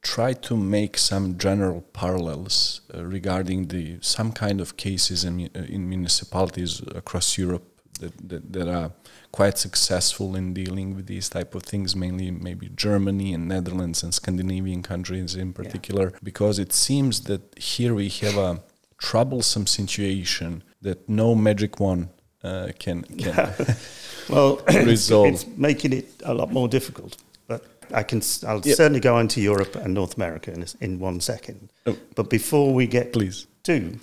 try 0.00 0.32
to 0.32 0.56
make 0.56 0.96
some 0.96 1.36
general 1.36 1.82
parallels 1.92 2.80
uh, 2.94 3.04
regarding 3.04 3.66
the 3.66 3.98
some 4.00 4.32
kind 4.32 4.62
of 4.62 4.78
cases 4.78 5.22
in, 5.22 5.50
uh, 5.54 5.58
in 5.68 5.86
municipalities 5.86 6.80
across 6.94 7.36
Europe 7.36 7.77
that, 7.98 8.28
that, 8.28 8.52
that 8.52 8.68
are 8.68 8.92
quite 9.32 9.58
successful 9.58 10.34
in 10.36 10.54
dealing 10.54 10.96
with 10.96 11.06
these 11.06 11.28
type 11.28 11.54
of 11.54 11.62
things, 11.62 11.94
mainly 11.94 12.30
maybe 12.30 12.68
Germany 12.74 13.34
and 13.34 13.46
Netherlands 13.48 14.02
and 14.02 14.12
Scandinavian 14.14 14.82
countries 14.82 15.34
in 15.34 15.52
particular, 15.52 16.12
because 16.22 16.58
it 16.58 16.72
seems 16.72 17.20
that 17.24 17.42
here 17.58 17.94
we 17.94 18.08
have 18.08 18.36
a 18.36 18.62
troublesome 18.98 19.66
situation 19.66 20.62
that 20.82 21.08
no 21.08 21.34
magic 21.34 21.78
wand 21.80 22.08
uh, 22.42 22.68
can 22.78 23.02
can 23.02 23.52
Well, 24.28 24.60
it's, 24.68 24.86
Resolve. 24.86 25.28
it's 25.28 25.46
making 25.56 25.92
it 25.92 26.06
a 26.24 26.34
lot 26.34 26.52
more 26.52 26.68
difficult. 26.68 27.16
But 27.46 27.64
I 27.92 28.02
can, 28.02 28.20
I'll 28.46 28.60
Yeah. 28.64 28.74
certainly 28.74 29.00
go 29.00 29.16
on 29.16 29.28
to 29.28 29.40
Europe 29.40 29.74
and 29.76 29.94
North 29.94 30.16
America 30.16 30.52
in, 30.52 30.64
in 30.80 30.98
one 30.98 31.20
second. 31.20 31.70
Oh. 31.86 31.96
But 32.14 32.28
before 32.30 32.72
we 32.74 32.86
get 32.86 33.12
please. 33.12 33.46
to, 33.64 33.98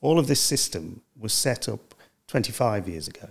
all 0.00 0.18
of 0.18 0.26
this 0.26 0.40
system 0.40 1.02
was 1.18 1.32
set 1.32 1.68
up 1.68 1.94
25 2.28 2.88
years 2.88 3.08
ago. 3.08 3.28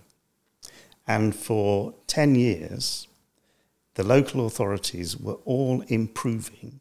And 1.07 1.35
for 1.35 1.93
10 2.07 2.35
years, 2.35 3.07
the 3.95 4.03
local 4.03 4.45
authorities 4.45 5.17
were 5.17 5.37
all 5.45 5.81
improving 5.87 6.79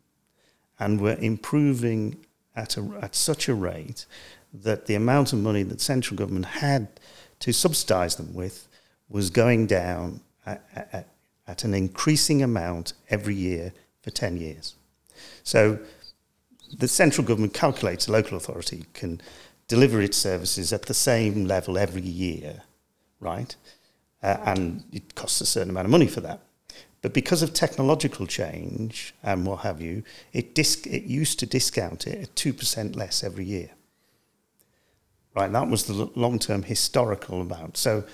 and 0.79 1.01
were 1.01 1.17
improving 1.21 2.25
at, 2.57 2.77
a, 2.77 2.99
at 3.01 3.15
such 3.15 3.49
a 3.49 3.55
rate 3.55 4.07
that 4.53 4.87
the 4.87 4.95
amount 4.95 5.33
of 5.33 5.39
money 5.41 5.63
that 5.63 5.81
central 5.81 6.17
government 6.17 6.47
had 6.47 6.89
to 7.41 7.53
subsidise 7.53 8.17
them 8.17 8.35
with 8.35 8.69
was 9.09 9.31
going 9.31 9.67
down 9.67 10.21
at, 10.47 10.65
at, 10.93 11.09
at 11.47 11.65
an 11.65 11.75
increasing 11.75 12.43
amount 12.43 12.95
every 13.11 13.35
year 13.35 13.73
for 14.03 14.11
10 14.11 14.37
years. 14.37 14.75
So 15.43 15.79
the 16.79 16.89
central 16.89 17.27
government 17.27 17.55
calculates 17.55 18.09
a 18.09 18.13
local 18.13 18.37
authority 18.37 18.87
can 18.93 19.21
deliver 19.69 20.01
its 20.01 20.17
services 20.17 20.73
at 20.73 20.83
the 20.83 20.95
same 20.95 21.47
level 21.47 21.79
every 21.79 22.03
year, 22.03 22.63
right? 23.21 23.57
Uh, 24.25 24.39
and 24.47 24.83
it 24.91 25.15
costs 25.15 25.43
a 25.43 25.47
certain 25.47 25.69
amount 25.69 25.85
of 25.85 25.91
money 25.91 26.07
for 26.07 26.23
that. 26.23 26.41
But 27.03 27.13
because 27.13 27.43
of 27.43 27.53
technological 27.53 28.27
change 28.27 29.15
and 29.23 29.45
what 29.45 29.61
have 29.61 29.83
you, 29.83 30.03
it, 30.33 30.59
it 30.59 31.03
used 31.03 31.39
to 31.41 31.47
discount 31.47 32.07
it 32.07 32.23
at 32.23 32.35
2% 32.35 32.97
less 32.97 33.23
every 33.23 33.45
year. 33.45 33.69
Right, 35.37 35.53
that 35.53 35.69
was 35.69 35.85
the 35.85 36.11
long 36.15 36.39
term 36.39 36.63
historical 36.63 37.43
amount. 37.43 37.77
So 37.77 38.05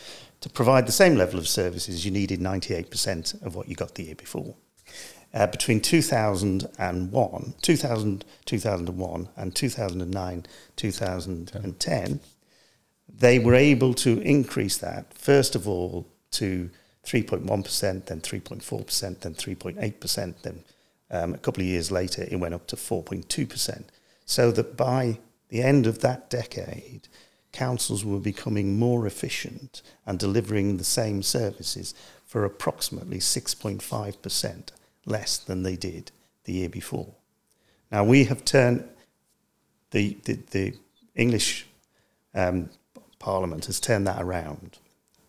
to 0.40 0.48
provide 0.48 0.88
the 0.88 0.92
same 0.92 1.14
level 1.14 1.38
of 1.38 1.46
services, 1.46 2.04
you 2.04 2.10
needed 2.10 2.40
98% 2.40 3.40
of 3.46 3.54
what 3.54 3.68
you 3.68 3.76
got 3.76 3.94
the 3.94 4.02
year 4.02 4.16
before. 4.16 4.56
Uh, 5.32 5.46
between 5.46 5.80
2001, 5.80 7.54
2000, 7.62 8.24
2001 8.46 9.28
and 9.36 9.54
2009, 9.54 10.46
2010, 10.74 12.20
they 13.18 13.38
were 13.38 13.54
able 13.54 13.94
to 13.94 14.20
increase 14.20 14.76
that, 14.78 15.12
first 15.14 15.54
of 15.54 15.68
all, 15.68 16.06
to 16.32 16.70
3.1%, 17.04 18.06
then 18.06 18.20
3.4%, 18.20 19.20
then 19.20 19.34
3.8%, 19.34 20.34
then 20.42 20.64
um, 21.10 21.34
a 21.34 21.38
couple 21.38 21.62
of 21.62 21.66
years 21.66 21.90
later, 21.90 22.26
it 22.30 22.36
went 22.36 22.54
up 22.54 22.66
to 22.68 22.76
4.2%. 22.76 23.84
So 24.26 24.52
that 24.52 24.76
by 24.76 25.18
the 25.48 25.62
end 25.62 25.86
of 25.86 26.00
that 26.00 26.30
decade, 26.30 27.08
councils 27.52 28.04
were 28.04 28.20
becoming 28.20 28.78
more 28.78 29.06
efficient 29.06 29.82
and 30.06 30.18
delivering 30.18 30.76
the 30.76 30.84
same 30.84 31.22
services 31.22 31.94
for 32.24 32.44
approximately 32.44 33.18
6.5% 33.18 34.68
less 35.04 35.38
than 35.38 35.62
they 35.64 35.76
did 35.76 36.12
the 36.44 36.52
year 36.52 36.68
before. 36.68 37.12
Now, 37.90 38.04
we 38.04 38.24
have 38.24 38.44
turned 38.44 38.88
the, 39.90 40.16
the, 40.24 40.34
the 40.52 40.74
English 41.16 41.66
um, 42.34 42.70
Parliament 43.20 43.66
has 43.66 43.78
turned 43.78 44.06
that 44.08 44.20
around, 44.20 44.78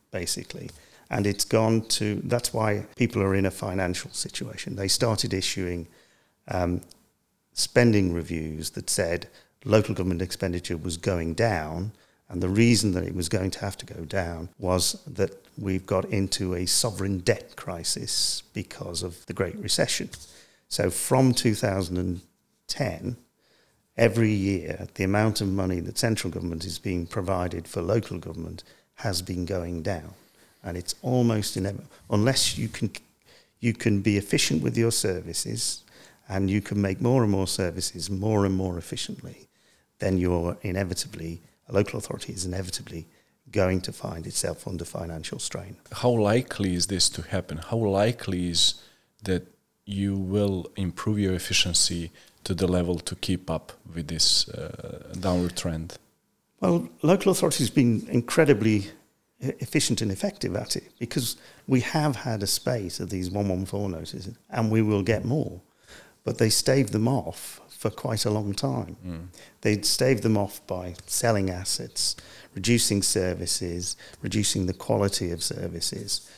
basically. 0.09 0.71
And 1.11 1.27
it's 1.27 1.45
gone 1.45 1.81
to, 1.89 2.21
that's 2.23 2.53
why 2.53 2.85
people 2.95 3.21
are 3.21 3.35
in 3.35 3.45
a 3.45 3.51
financial 3.51 4.09
situation. 4.11 4.77
They 4.77 4.87
started 4.87 5.33
issuing 5.33 5.87
um, 6.47 6.81
spending 7.53 8.13
reviews 8.13 8.71
that 8.71 8.89
said 8.89 9.27
local 9.65 9.93
government 9.93 10.21
expenditure 10.21 10.77
was 10.77 10.97
going 10.97 11.33
down. 11.35 11.91
And 12.29 12.41
the 12.41 12.49
reason 12.49 12.93
that 12.93 13.03
it 13.03 13.13
was 13.13 13.27
going 13.27 13.51
to 13.51 13.59
have 13.59 13.77
to 13.77 13.85
go 13.85 14.05
down 14.05 14.49
was 14.57 14.93
that 15.05 15.31
we've 15.57 15.85
got 15.85 16.05
into 16.05 16.55
a 16.55 16.65
sovereign 16.65 17.19
debt 17.19 17.57
crisis 17.57 18.43
because 18.53 19.03
of 19.03 19.25
the 19.25 19.33
Great 19.33 19.57
Recession. 19.57 20.09
So 20.69 20.89
from 20.89 21.33
2010, 21.33 23.17
every 23.97 24.31
year, 24.31 24.87
the 24.95 25.03
amount 25.03 25.41
of 25.41 25.47
money 25.47 25.79
that 25.81 25.97
central 25.97 26.31
government 26.31 26.65
is 26.65 26.79
being 26.79 27.05
provided 27.05 27.67
for 27.67 27.81
local 27.81 28.17
government 28.17 28.63
has 28.95 29.21
been 29.21 29.45
going 29.45 29.81
down. 29.81 30.13
And 30.63 30.77
it's 30.77 30.95
almost 31.01 31.57
inevitable, 31.57 31.89
unless 32.09 32.57
you 32.57 32.67
can, 32.67 32.91
you 33.59 33.73
can 33.73 34.01
be 34.01 34.17
efficient 34.17 34.61
with 34.61 34.77
your 34.77 34.91
services 34.91 35.83
and 36.29 36.49
you 36.49 36.61
can 36.61 36.81
make 36.81 37.01
more 37.01 37.23
and 37.23 37.31
more 37.31 37.47
services 37.47 38.09
more 38.09 38.45
and 38.45 38.55
more 38.55 38.77
efficiently, 38.77 39.49
then 39.99 40.17
you're 40.17 40.57
inevitably, 40.61 41.41
a 41.67 41.73
local 41.73 41.97
authority 41.99 42.31
is 42.31 42.45
inevitably 42.45 43.05
going 43.51 43.81
to 43.81 43.91
find 43.91 44.25
itself 44.25 44.67
under 44.67 44.85
financial 44.85 45.39
strain. 45.39 45.75
How 45.91 46.11
likely 46.11 46.73
is 46.73 46.87
this 46.87 47.09
to 47.09 47.21
happen? 47.23 47.57
How 47.57 47.77
likely 47.77 48.49
is 48.49 48.75
that 49.23 49.45
you 49.85 50.15
will 50.15 50.71
improve 50.77 51.19
your 51.19 51.33
efficiency 51.33 52.11
to 52.43 52.53
the 52.53 52.67
level 52.67 52.97
to 52.99 53.15
keep 53.15 53.49
up 53.49 53.71
with 53.93 54.07
this 54.07 54.49
uh, 54.49 55.13
downward 55.19 55.55
trend? 55.55 55.97
Well, 56.59 56.89
local 57.01 57.31
authorities 57.31 57.67
have 57.67 57.75
been 57.75 58.07
incredibly 58.09 58.91
efficient 59.39 60.01
and 60.01 60.11
effective 60.11 60.55
at 60.55 60.75
it 60.75 60.83
because 60.99 61.35
we 61.67 61.81
have 61.81 62.15
had 62.15 62.43
a 62.43 62.47
spate 62.47 62.99
of 62.99 63.09
these 63.09 63.31
114 63.31 63.91
notices 63.91 64.35
and 64.49 64.71
we 64.71 64.81
will 64.81 65.01
get 65.01 65.25
more. 65.25 65.61
But 66.23 66.37
they 66.37 66.49
staved 66.49 66.91
them 66.93 67.07
off 67.07 67.59
for 67.69 67.89
quite 67.89 68.25
a 68.25 68.29
long 68.29 68.53
time. 68.53 68.95
They'd 69.61 69.85
staved 69.85 70.21
them 70.21 70.37
off 70.37 70.65
by 70.67 70.93
selling 71.07 71.49
assets, 71.49 72.15
reducing 72.53 73.01
services, 73.01 73.95
reducing 74.21 74.67
the 74.67 74.73
quality 74.73 75.31
of 75.31 75.41
services. 75.41 76.29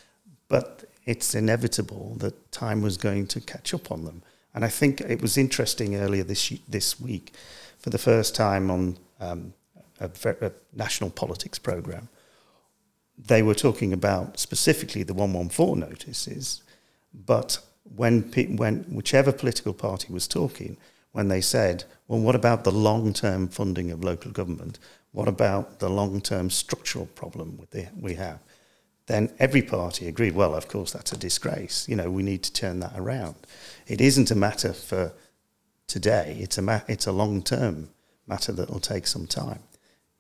But 0.48 0.86
it's 1.06 1.36
inevitable 1.36 2.16
that 2.20 2.52
time 2.54 2.82
was 2.82 2.96
going 2.96 3.28
to 3.28 3.42
catch 3.42 3.74
up 3.74 3.92
on 3.92 4.06
them. 4.06 4.24
And 4.54 4.64
I 4.64 4.70
think 4.70 5.02
it 5.02 5.22
was 5.22 5.38
interesting 5.38 5.96
earlier 5.96 6.24
this 6.24 6.50
this 6.68 7.00
week, 7.00 7.34
for 7.80 7.90
the 7.90 7.98
first 7.98 8.36
time 8.36 8.70
on 8.72 8.98
um, 9.20 9.54
a, 10.00 10.10
a 10.42 10.52
national 10.74 11.10
politics 11.10 11.60
program, 11.60 12.10
they 13.18 13.42
were 13.42 13.56
talking 13.56 13.94
about 13.94 14.40
specifically 14.40 15.04
the 15.04 15.14
114 15.14 15.80
notices, 15.80 16.64
but 17.14 17.60
when, 17.96 18.22
when 18.58 18.84
whichever 18.84 19.32
political 19.32 19.74
party 19.74 20.12
was 20.12 20.28
talking, 20.28 20.78
when 21.12 21.28
they 21.28 21.42
said, 21.42 21.84
well, 22.08 22.20
what 22.20 22.36
about 22.36 22.64
the 22.64 22.72
long 22.72 23.14
term 23.14 23.48
funding 23.48 23.92
of 23.92 24.04
local 24.04 24.32
government? 24.32 24.80
What 25.12 25.28
about 25.28 25.80
the 25.80 25.90
long 25.90 26.22
term 26.22 26.50
structural 26.50 27.06
problem 27.06 27.58
the, 27.72 27.88
we 28.00 28.16
have? 28.16 28.40
Then 29.06 29.32
every 29.38 29.62
party 29.62 30.08
agreed, 30.08 30.34
well, 30.34 30.56
of 30.56 30.68
course, 30.68 30.92
that's 30.92 31.12
a 31.12 31.18
disgrace. 31.18 31.88
You 31.90 31.98
know, 31.98 32.10
we 32.10 32.24
need 32.24 32.42
to 32.44 32.54
turn 32.54 32.80
that 32.80 32.94
around. 32.96 33.36
It 33.88 34.02
isn't 34.02 34.32
a 34.32 34.36
matter 34.36 34.74
for 34.74 35.14
today, 35.88 36.38
it's 36.40 36.58
a, 36.58 36.62
ma- 36.62 36.82
it's 36.88 37.08
a 37.08 37.12
long 37.12 37.42
term 37.42 37.90
matter 38.28 38.52
that 38.54 38.70
will 38.70 38.80
take 38.80 39.08
some 39.08 39.28
time. 39.28 39.60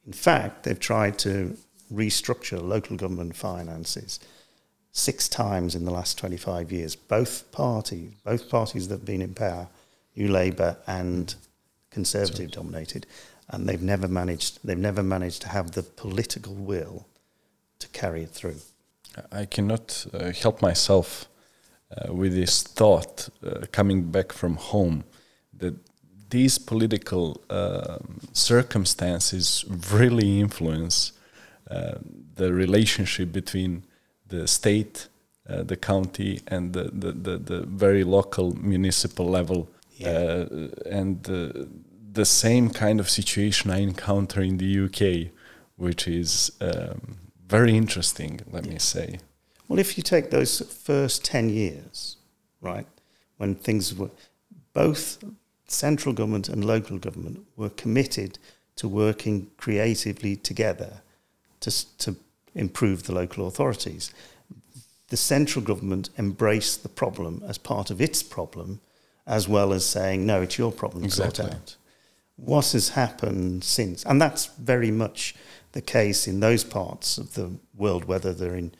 In 0.05 0.13
fact, 0.13 0.63
they've 0.63 0.79
tried 0.79 1.17
to 1.19 1.57
restructure 1.91 2.61
local 2.61 2.97
government 2.97 3.35
finances 3.35 4.19
six 4.91 5.27
times 5.27 5.75
in 5.75 5.85
the 5.85 5.91
last 5.91 6.17
25 6.17 6.71
years. 6.71 6.95
Both 6.95 7.51
parties, 7.51 8.11
both 8.23 8.49
parties 8.49 8.87
that 8.87 8.99
have 8.99 9.05
been 9.05 9.21
in 9.21 9.33
power, 9.33 9.67
New 10.15 10.27
Labour 10.27 10.77
and 10.87 11.33
Conservative 11.89 12.51
dominated, 12.51 13.05
and 13.49 13.67
they've 13.67 13.81
never 13.81 14.07
managed. 14.07 14.59
They've 14.63 14.77
never 14.77 15.03
managed 15.03 15.43
to 15.43 15.49
have 15.49 15.71
the 15.71 15.83
political 15.83 16.53
will 16.53 17.07
to 17.79 17.87
carry 17.89 18.23
it 18.23 18.31
through. 18.31 18.57
I 19.31 19.45
cannot 19.45 20.07
uh, 20.11 20.31
help 20.31 20.61
myself 20.61 21.27
uh, 21.97 22.13
with 22.13 22.33
this 22.33 22.63
thought 22.63 23.29
uh, 23.45 23.65
coming 23.71 24.11
back 24.11 24.31
from 24.31 24.55
home 24.55 25.03
that 25.57 25.75
these 26.29 26.57
political 26.57 27.41
um 27.49 28.19
circumstances 28.33 29.65
really 29.91 30.39
influence 30.39 31.11
uh, 31.69 31.95
the 32.35 32.51
relationship 32.51 33.31
between 33.31 33.83
the 34.27 34.47
state 34.47 35.07
uh, 35.49 35.61
the 35.61 35.75
county 35.75 36.39
and 36.47 36.71
the, 36.71 36.83
the, 36.93 37.11
the, 37.11 37.37
the, 37.37 37.65
very 37.65 38.05
local 38.05 38.55
municipal 38.55 39.25
level. 39.25 39.67
Yeah. 39.97 40.07
Uh, 40.09 40.67
and 40.89 41.29
uh, 41.29 41.65
the 42.13 42.23
same 42.23 42.69
kind 42.69 43.01
of 43.01 43.09
situation 43.09 43.69
I 43.69 43.79
encounter 43.79 44.41
in 44.41 44.57
the 44.57 44.85
UK, 44.85 45.33
which 45.75 46.07
is 46.07 46.51
um, 46.61 47.17
very 47.45 47.75
interesting, 47.75 48.39
let 48.51 48.65
yeah. 48.65 48.71
me 48.71 48.79
say. 48.79 49.19
Well, 49.67 49.79
if 49.79 49.97
you 49.97 50.03
take 50.03 50.29
those 50.29 50.59
first 50.61 51.23
10 51.25 51.49
years, 51.49 52.17
right, 52.61 52.87
when 53.37 53.55
things 53.55 53.95
were 53.95 54.11
both 54.73 55.23
central 55.67 56.13
government 56.13 56.49
and 56.49 56.63
local 56.63 56.97
government 56.97 57.45
were 57.55 57.69
committed 57.69 58.37
to 58.75 58.87
working 58.87 59.49
creatively 59.57 60.35
together 60.35 61.01
to, 61.59 61.97
to 61.97 62.15
improve 62.55 63.03
the 63.03 63.13
local 63.13 63.47
authorities. 63.47 64.11
The 65.09 65.17
central 65.17 65.63
government 65.63 66.09
embraced 66.17 66.83
the 66.83 66.89
problem 66.89 67.43
as 67.47 67.57
part 67.57 67.91
of 67.91 68.01
its 68.01 68.23
problem, 68.23 68.81
as 69.27 69.47
well 69.47 69.73
as 69.73 69.85
saying, 69.85 70.25
no, 70.25 70.41
it's 70.41 70.57
your 70.57 70.71
problem 70.71 71.03
exactly. 71.03 71.45
sort 71.45 71.55
out. 71.55 71.75
What 72.35 72.71
has 72.71 72.89
happened 72.89 73.63
since? 73.63 74.03
And 74.05 74.21
that's 74.21 74.47
very 74.47 74.91
much 74.91 75.35
the 75.73 75.81
case 75.81 76.27
in 76.27 76.39
those 76.39 76.63
parts 76.63 77.17
of 77.17 77.35
the 77.35 77.51
world, 77.75 78.05
whether 78.05 78.33
they're 78.33 78.55
in 78.55 78.73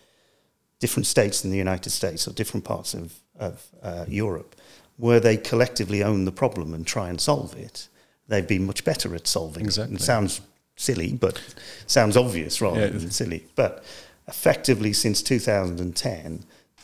different 0.83 1.07
states 1.07 1.45
in 1.45 1.49
the 1.49 1.57
United 1.67 1.91
States 1.91 2.27
or 2.27 2.33
different 2.33 2.65
parts 2.65 2.93
of, 2.93 3.13
of 3.39 3.65
uh, 3.81 4.03
Europe, 4.05 4.53
where 4.97 5.21
they 5.21 5.37
collectively 5.37 6.03
own 6.03 6.25
the 6.25 6.31
problem 6.43 6.73
and 6.73 6.85
try 6.85 7.07
and 7.07 7.21
solve 7.21 7.55
it, 7.55 7.87
they've 8.27 8.49
been 8.49 8.65
much 8.65 8.83
better 8.83 9.15
at 9.15 9.25
solving 9.25 9.63
exactly. 9.63 9.95
it. 9.95 10.01
It 10.01 10.03
sounds 10.03 10.41
silly, 10.75 11.13
but 11.13 11.41
sounds 11.87 12.17
obvious 12.17 12.59
rather 12.59 12.81
yeah. 12.81 12.87
than 12.87 13.11
silly. 13.11 13.45
But 13.55 13.85
effectively, 14.27 14.91
since 14.91 15.23
2010, 15.23 16.43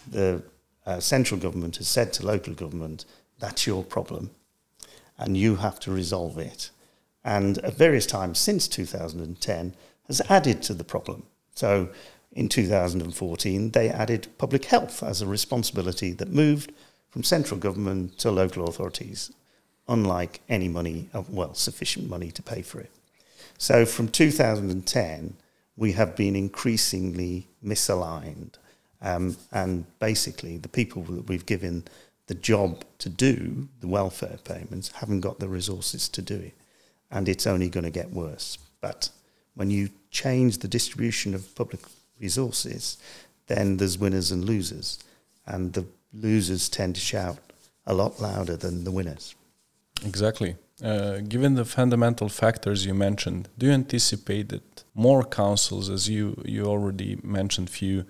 the 0.10 0.44
uh, 0.86 1.02
central 1.02 1.38
government 1.38 1.76
has 1.76 1.90
said 1.90 2.14
to 2.14 2.26
local 2.26 2.54
government, 2.54 3.04
that's 3.38 3.68
your 3.68 3.84
problem, 3.84 4.30
and 5.18 5.36
you 5.36 5.58
have 5.58 5.78
to 5.82 5.92
resolve 5.92 6.38
it. 6.38 6.70
And 7.26 7.58
at 7.58 7.74
various 7.74 8.06
times 8.06 8.40
since 8.40 8.70
2010, 8.70 9.74
has 10.08 10.22
added 10.30 10.62
to 10.64 10.74
the 10.74 10.86
problem. 10.86 11.24
So 11.54 11.90
in 12.32 12.48
2014, 12.50 13.72
they 13.72 13.90
added 13.90 14.28
public 14.38 14.66
health 14.66 15.02
as 15.02 15.22
a 15.22 15.28
responsibility 15.28 16.12
that 16.14 16.32
moved 16.32 16.72
from 17.10 17.24
central 17.24 17.60
government 17.60 18.18
to 18.20 18.32
local 18.32 18.68
authorities, 18.68 19.32
unlike 19.88 20.42
any 20.48 20.68
money, 20.68 21.10
well, 21.30 21.54
sufficient 21.56 22.10
money 22.10 22.32
to 22.32 22.44
pay 22.44 22.62
for 22.62 22.80
it. 22.80 22.92
So 23.58 23.86
from 23.86 24.10
2010, 24.10 25.36
we 25.76 25.94
have 25.94 26.16
been 26.16 26.36
increasingly 26.36 27.48
misaligned. 27.66 28.54
Um, 29.02 29.38
and 29.52 29.86
basically, 30.00 30.58
the 30.58 30.70
people 30.70 31.04
that 31.04 31.28
we've 31.28 31.46
given 31.46 31.86
the 32.28 32.36
job 32.36 32.84
to 33.00 33.10
do 33.10 33.68
the 33.80 33.88
welfare 33.88 34.38
payments 34.44 34.92
haven't 34.92 35.22
got 35.22 35.40
the 35.40 35.48
resources 35.48 36.08
to 36.10 36.22
do 36.22 36.36
it. 36.36 36.54
And 37.10 37.28
it's 37.28 37.48
only 37.48 37.70
going 37.70 37.86
to 37.86 37.90
get 37.90 38.12
worse. 38.12 38.58
But 38.82 39.10
when 39.56 39.72
you 39.72 39.90
change 40.12 40.60
the 40.60 40.68
distribution 40.68 41.34
of 41.34 41.56
public 41.56 41.82
resources, 42.20 42.98
then 43.48 43.78
there's 43.78 43.98
winners 43.98 44.32
and 44.32 44.46
losers. 44.46 45.00
And 45.46 45.74
the 45.74 45.86
losers 46.14 46.70
tend 46.70 46.96
to 46.96 47.02
shout 47.02 47.40
a 47.86 47.94
lot 47.94 48.22
louder 48.22 48.56
than 48.56 48.84
the 48.84 48.92
winners. 48.92 49.36
Exactly. 50.06 50.56
Uh, 50.82 51.18
given 51.18 51.56
the 51.56 51.66
fundamental 51.66 52.30
factors 52.30 52.86
you 52.86 52.94
mentioned, 52.94 53.50
do 53.58 53.66
you 53.66 53.74
anticipate 53.74 54.50
that 54.50 54.84
more 54.94 55.24
councils, 55.26 55.90
as 55.90 56.08
you, 56.08 56.42
you 56.46 56.66
already 56.66 57.20
mentioned, 57.22 57.70
few, 57.70 58.06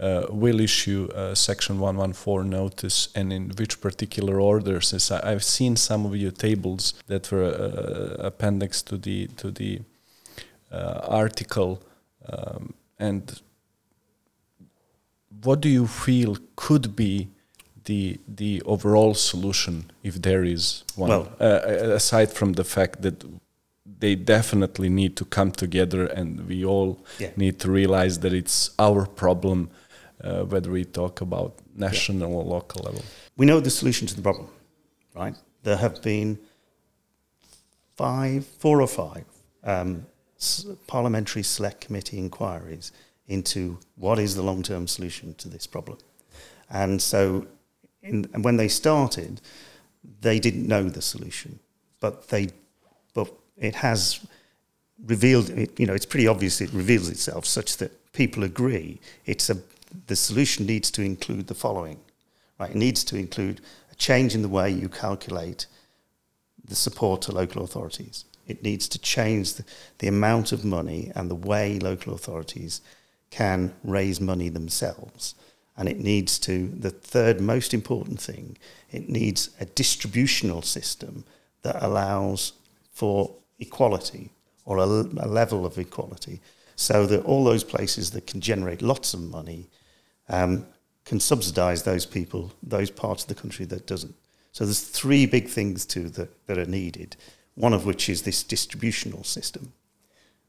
uh, 0.00 0.26
will 0.30 0.60
issue 0.60 1.08
a 1.14 1.34
Section 1.34 1.78
114 1.80 2.48
notice 2.48 3.08
and 3.14 3.32
in 3.32 3.50
which 3.50 3.80
particular 3.80 4.40
orders? 4.40 4.92
As 4.92 5.10
I, 5.10 5.30
have 5.30 5.44
seen 5.44 5.76
some 5.76 6.06
of 6.06 6.16
your 6.16 6.30
tables 6.30 6.94
that 7.06 7.30
were 7.30 7.44
uh, 7.44 8.26
appendix 8.26 8.82
to 8.82 8.96
the 8.96 9.26
to 9.38 9.50
the 9.50 9.80
uh, 10.70 11.00
article, 11.08 11.82
um, 12.28 12.74
and 12.98 13.40
what 15.44 15.60
do 15.60 15.68
you 15.68 15.86
feel 15.86 16.36
could 16.56 16.96
be 16.96 17.28
the 17.84 18.18
the 18.26 18.62
overall 18.64 19.14
solution, 19.14 19.90
if 20.02 20.14
there 20.22 20.44
is 20.44 20.84
one, 20.96 21.08
well, 21.10 21.28
uh, 21.40 21.44
uh, 21.44 21.96
aside 21.96 22.30
from 22.32 22.52
the 22.52 22.64
fact 22.64 23.02
that 23.02 23.24
they 24.00 24.14
definitely 24.14 24.88
need 24.88 25.16
to 25.16 25.24
come 25.24 25.50
together, 25.50 26.06
and 26.06 26.46
we 26.46 26.64
all 26.64 26.98
yeah. 27.18 27.30
need 27.36 27.58
to 27.60 27.70
realize 27.70 28.20
that 28.20 28.32
it's 28.32 28.70
our 28.78 29.06
problem, 29.06 29.70
uh, 30.22 30.42
whether 30.44 30.70
we 30.70 30.84
talk 30.84 31.20
about 31.20 31.54
national 31.74 32.30
yeah. 32.30 32.36
or 32.36 32.44
local 32.44 32.84
level. 32.84 33.02
We 33.36 33.46
know 33.46 33.60
the 33.60 33.70
solution 33.70 34.06
to 34.08 34.14
the 34.14 34.22
problem, 34.22 34.48
right? 35.14 35.34
There 35.62 35.76
have 35.76 36.02
been 36.02 36.38
five, 37.96 38.46
four 38.46 38.80
or 38.80 38.88
five 38.88 39.24
um, 39.64 40.06
parliamentary 40.86 41.42
select 41.42 41.80
committee 41.86 42.18
inquiries 42.18 42.92
into 43.28 43.78
what 43.96 44.18
is 44.18 44.34
the 44.34 44.42
long-term 44.42 44.88
solution 44.88 45.34
to 45.34 45.48
this 45.48 45.66
problem. 45.66 45.98
And 46.70 47.00
so 47.00 47.46
in, 48.02 48.28
and 48.32 48.44
when 48.44 48.56
they 48.56 48.68
started, 48.68 49.40
they 50.20 50.38
didn't 50.38 50.66
know 50.66 50.88
the 50.88 51.02
solution, 51.02 51.58
but 52.00 52.28
they, 52.28 52.48
but 53.14 53.32
it 53.56 53.76
has 53.76 54.20
revealed. 55.04 55.50
It, 55.50 55.78
you 55.78 55.86
know, 55.86 55.94
it's 55.94 56.06
pretty 56.06 56.26
obvious. 56.26 56.60
It 56.60 56.72
reveals 56.72 57.08
itself 57.08 57.44
such 57.44 57.76
that 57.78 58.12
people 58.12 58.44
agree. 58.44 59.00
It's 59.26 59.50
a 59.50 59.58
the 60.06 60.16
solution 60.16 60.66
needs 60.66 60.90
to 60.92 61.02
include 61.02 61.46
the 61.46 61.54
following, 61.54 61.98
right? 62.58 62.70
It 62.70 62.76
needs 62.76 63.04
to 63.04 63.16
include 63.16 63.60
a 63.90 63.94
change 63.94 64.34
in 64.34 64.42
the 64.42 64.48
way 64.48 64.70
you 64.70 64.88
calculate 64.88 65.66
the 66.64 66.74
support 66.74 67.22
to 67.22 67.32
local 67.32 67.62
authorities. 67.62 68.24
It 68.46 68.62
needs 68.62 68.88
to 68.88 68.98
change 68.98 69.54
the, 69.54 69.64
the 69.98 70.08
amount 70.08 70.52
of 70.52 70.64
money 70.64 71.12
and 71.14 71.30
the 71.30 71.34
way 71.34 71.78
local 71.78 72.14
authorities 72.14 72.80
can 73.30 73.74
raise 73.84 74.20
money 74.20 74.48
themselves 74.48 75.34
and 75.78 75.88
it 75.88 76.00
needs 76.00 76.40
to, 76.40 76.68
the 76.68 76.90
third 76.90 77.40
most 77.40 77.72
important 77.72 78.20
thing, 78.20 78.58
it 78.90 79.08
needs 79.08 79.50
a 79.60 79.64
distributional 79.64 80.60
system 80.60 81.24
that 81.62 81.82
allows 81.82 82.52
for 82.92 83.32
equality 83.60 84.30
or 84.64 84.78
a, 84.78 84.82
a, 84.82 85.28
level 85.28 85.64
of 85.64 85.78
equality 85.78 86.40
so 86.74 87.06
that 87.06 87.24
all 87.24 87.44
those 87.44 87.62
places 87.62 88.10
that 88.10 88.26
can 88.26 88.40
generate 88.40 88.82
lots 88.82 89.14
of 89.14 89.20
money 89.20 89.68
um, 90.28 90.66
can 91.04 91.20
subsidize 91.20 91.84
those 91.84 92.04
people, 92.04 92.52
those 92.62 92.90
parts 92.90 93.22
of 93.22 93.28
the 93.28 93.34
country 93.34 93.64
that 93.64 93.86
doesn't. 93.86 94.14
So 94.52 94.64
there's 94.64 94.80
three 94.80 95.26
big 95.26 95.48
things 95.48 95.86
too 95.86 96.08
that, 96.10 96.46
that 96.46 96.58
are 96.58 96.66
needed, 96.66 97.16
one 97.54 97.72
of 97.72 97.86
which 97.86 98.08
is 98.08 98.22
this 98.22 98.42
distributional 98.42 99.22
system. 99.22 99.72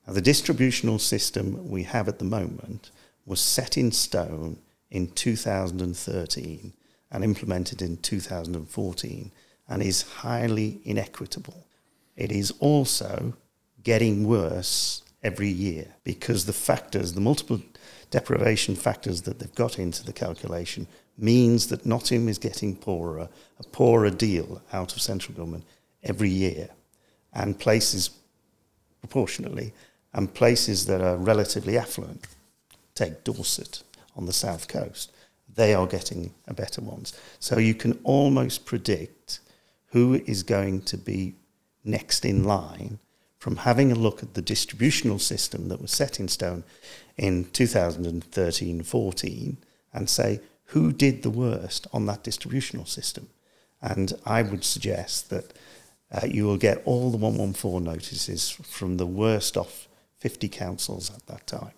Now, 0.10 0.16
the 0.16 0.22
distributional 0.22 0.98
system 0.98 1.70
we 1.70 1.84
have 1.84 2.08
at 2.08 2.18
the 2.18 2.26
moment 2.26 2.90
was 3.28 3.40
set 3.40 3.78
in 3.78 3.92
stone 3.92 4.58
in 4.90 5.06
2013 5.10 6.74
and 7.12 7.24
implemented 7.24 7.84
in 7.84 7.98
2014 7.98 9.32
and 9.68 9.84
is 9.84 10.02
highly 10.02 10.82
inequitable. 10.84 11.68
It 12.18 12.32
is 12.32 12.52
also 12.60 13.36
getting 13.84 14.28
worse 14.28 15.04
every 15.22 15.50
year 15.50 15.86
because 16.04 16.46
the 16.46 16.54
factors, 16.54 17.14
the 17.14 17.22
multiple 17.22 17.62
deprivation 18.10 18.76
factors 18.76 19.22
that 19.22 19.38
they've 19.38 19.54
got 19.54 19.78
into 19.78 20.04
the 20.04 20.12
calculation 20.12 20.88
means 21.20 21.68
that 21.68 21.86
Nottingham 21.86 22.30
is 22.30 22.40
getting 22.40 22.76
poorer, 22.76 23.30
a 23.60 23.64
poorer 23.64 24.10
deal 24.10 24.60
out 24.74 24.96
of 24.96 25.04
central 25.04 25.38
government 25.38 25.66
every 26.02 26.32
year, 26.32 26.68
and 27.32 27.60
places 27.60 28.10
proportionately, 29.02 29.72
and 30.14 30.34
places 30.34 30.86
that 30.88 31.02
are 31.02 31.18
relatively 31.18 31.78
affluent, 31.78 32.26
take 32.96 33.24
Dorset, 33.24 33.84
on 34.20 34.26
the 34.26 34.34
south 34.34 34.68
coast, 34.68 35.12
they 35.56 35.74
are 35.74 35.88
getting 35.88 36.34
a 36.48 36.54
better 36.54 36.82
ones. 36.82 37.18
So 37.40 37.58
you 37.58 37.74
can 37.74 38.00
almost 38.04 38.66
predict 38.66 39.40
who 39.92 40.16
is 40.26 40.44
going 40.44 40.82
to 40.82 40.98
be 40.98 41.36
next 41.84 42.26
in 42.26 42.44
line 42.44 43.00
from 43.40 43.56
having 43.56 43.92
a 43.92 43.96
look 43.96 44.22
at 44.22 44.34
the 44.34 44.42
distributional 44.42 45.20
system 45.20 45.70
that 45.70 45.82
was 45.82 45.92
set 45.92 46.20
in 46.20 46.28
stone 46.28 46.64
in 47.18 47.46
2013 47.46 48.84
14 48.84 49.58
and 49.94 50.10
say 50.10 50.42
who 50.66 50.92
did 50.92 51.24
the 51.24 51.30
worst 51.30 51.88
on 51.94 52.06
that 52.06 52.24
distributional 52.24 52.86
system. 52.86 53.30
And 53.82 54.14
I 54.26 54.42
would 54.42 54.66
suggest 54.66 55.30
that 55.30 55.54
uh, 56.12 56.28
you 56.28 56.46
will 56.46 56.58
get 56.58 56.82
all 56.86 57.12
the 57.12 57.18
114 57.18 57.84
notices 57.84 58.50
from 58.50 58.98
the 58.98 59.06
worst 59.06 59.56
off 59.56 59.88
50 60.20 60.50
councils 60.50 61.12
at 61.14 61.26
that 61.28 61.48
time. 61.48 61.72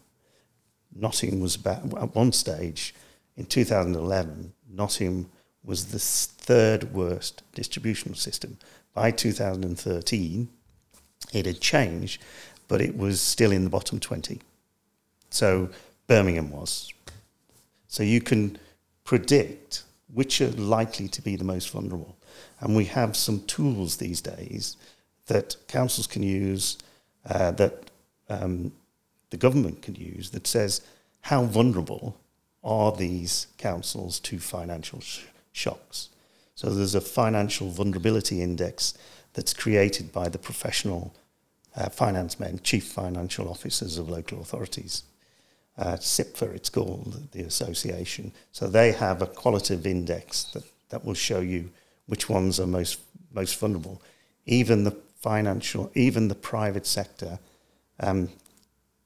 Nottingham 0.93 1.39
was 1.39 1.55
about, 1.55 1.83
at 1.97 2.15
one 2.15 2.31
stage 2.31 2.93
in 3.37 3.45
2011, 3.45 4.53
Nottingham 4.69 5.29
was 5.63 5.87
the 5.87 5.99
third 5.99 6.93
worst 6.93 7.43
distributional 7.53 8.15
system. 8.15 8.57
By 8.93 9.11
2013, 9.11 10.49
it 11.33 11.45
had 11.45 11.61
changed, 11.61 12.21
but 12.67 12.81
it 12.81 12.97
was 12.97 13.21
still 13.21 13.51
in 13.51 13.63
the 13.63 13.69
bottom 13.69 13.99
20. 13.99 14.39
So 15.29 15.69
Birmingham 16.07 16.51
was. 16.51 16.91
So 17.87 18.03
you 18.03 18.21
can 18.21 18.57
predict 19.03 19.83
which 20.13 20.41
are 20.41 20.51
likely 20.51 21.07
to 21.07 21.21
be 21.21 21.35
the 21.35 21.43
most 21.43 21.69
vulnerable. 21.69 22.17
And 22.59 22.75
we 22.75 22.85
have 22.85 23.15
some 23.15 23.41
tools 23.41 23.97
these 23.97 24.21
days 24.21 24.75
that 25.27 25.55
councils 25.67 26.07
can 26.07 26.23
use, 26.23 26.77
uh, 27.29 27.51
that 27.51 27.90
um, 28.31 28.71
the 29.29 29.37
government 29.37 29.81
can 29.81 29.95
use, 29.95 30.31
that 30.31 30.47
says 30.47 30.81
how 31.21 31.43
vulnerable 31.43 32.17
are 32.63 32.91
these 32.91 33.47
councils 33.57 34.19
to 34.19 34.39
financial 34.39 34.99
sh- 34.99 35.23
shocks. 35.51 36.09
So 36.55 36.69
there's 36.69 36.95
a 36.95 37.01
financial 37.01 37.69
vulnerability 37.69 38.41
index 38.41 38.93
that's 39.33 39.53
created 39.53 40.11
by 40.11 40.29
the 40.29 40.37
professional 40.37 41.13
uh, 41.75 41.89
finance 41.89 42.39
men, 42.39 42.59
chief 42.63 42.85
financial 42.85 43.49
officers 43.49 43.97
of 43.97 44.09
local 44.09 44.41
authorities. 44.41 45.03
Uh, 45.77 45.95
CIPFA, 45.95 46.53
it's 46.53 46.69
called, 46.69 47.31
the 47.31 47.41
association. 47.41 48.31
So 48.51 48.67
they 48.67 48.91
have 48.91 49.21
a 49.21 49.27
qualitative 49.27 49.87
index 49.87 50.43
that, 50.53 50.63
that 50.89 51.05
will 51.05 51.13
show 51.13 51.39
you 51.39 51.69
which 52.07 52.29
ones 52.29 52.59
are 52.59 52.67
most 52.67 52.99
most 53.33 53.57
vulnerable. 53.57 54.01
Even 54.45 54.83
the 54.83 54.95
financial, 55.21 55.91
even 55.95 56.27
the 56.27 56.35
private 56.35 56.85
sector 56.85 57.39
um, 58.01 58.29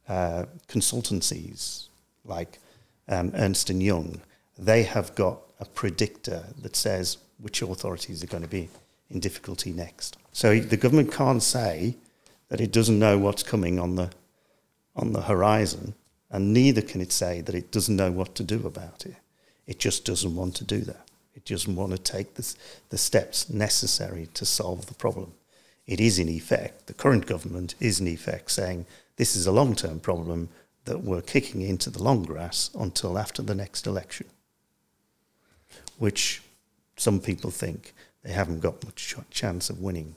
uh, 0.08 0.46
consultancies 0.68 1.88
like 2.24 2.60
um, 3.08 3.32
Ernst 3.36 3.70
and 3.70 3.82
Young, 3.82 4.22
they 4.58 4.84
have 4.84 5.14
got 5.16 5.40
a 5.60 5.66
predictor 5.66 6.44
that 6.62 6.76
says 6.76 7.18
which 7.40 7.62
authorities 7.62 8.24
are 8.24 8.28
going 8.28 8.44
to 8.44 8.50
be 8.50 8.70
in 9.10 9.20
difficulty 9.20 9.72
next. 9.72 10.18
So 10.32 10.60
the 10.60 10.78
government 10.78 11.12
can't 11.12 11.44
say 11.44 11.96
that 12.50 12.62
it 12.62 12.72
doesn't 12.72 13.00
know 13.00 13.18
what's 13.18 13.44
coming 13.44 13.80
on 13.80 13.96
the 13.96 14.12
on 14.96 15.12
the 15.12 15.24
horizon, 15.24 15.94
and 16.32 16.54
neither 16.54 16.82
can 16.82 17.02
it 17.02 17.12
say 17.12 17.42
that 17.42 17.54
it 17.54 17.70
doesn't 17.70 17.98
know 17.98 18.12
what 18.12 18.34
to 18.36 18.44
do 18.44 18.66
about 18.66 19.06
it. 19.06 19.16
It 19.68 19.78
just 19.78 20.06
doesn't 20.06 20.36
want 20.36 20.56
to 20.56 20.64
do 20.64 20.80
that. 20.82 21.06
It 21.36 21.44
doesn't 21.44 21.76
want 21.76 21.92
to 21.92 21.98
take 21.98 22.36
the, 22.36 22.56
the 22.90 22.98
steps 22.98 23.50
necessary 23.50 24.30
to 24.36 24.46
solve 24.46 24.86
the 24.86 24.94
problem. 24.94 25.34
It 25.88 26.00
is, 26.00 26.18
in 26.18 26.30
effect, 26.30 26.88
the 26.88 26.94
current 26.94 27.26
government 27.28 27.76
is, 27.80 28.00
in 28.00 28.08
effect, 28.08 28.52
saying 28.52 28.86
this 29.18 29.36
is 29.36 29.46
a 29.46 29.52
long 29.52 29.76
term 29.76 30.00
problem 30.00 30.50
that 30.86 31.04
we're 31.04 31.22
kicking 31.22 31.62
into 31.62 31.90
the 31.90 32.02
long 32.02 32.24
grass 32.24 32.70
until 32.78 33.18
after 33.18 33.42
the 33.42 33.56
next 33.56 33.88
election, 33.88 34.28
which 35.98 36.42
some 36.98 37.20
people 37.20 37.52
think 37.52 37.94
they 38.24 38.32
haven't 38.32 38.62
got 38.62 38.84
much 38.84 39.16
chance 39.30 39.70
of 39.70 39.82
winning. 39.82 40.16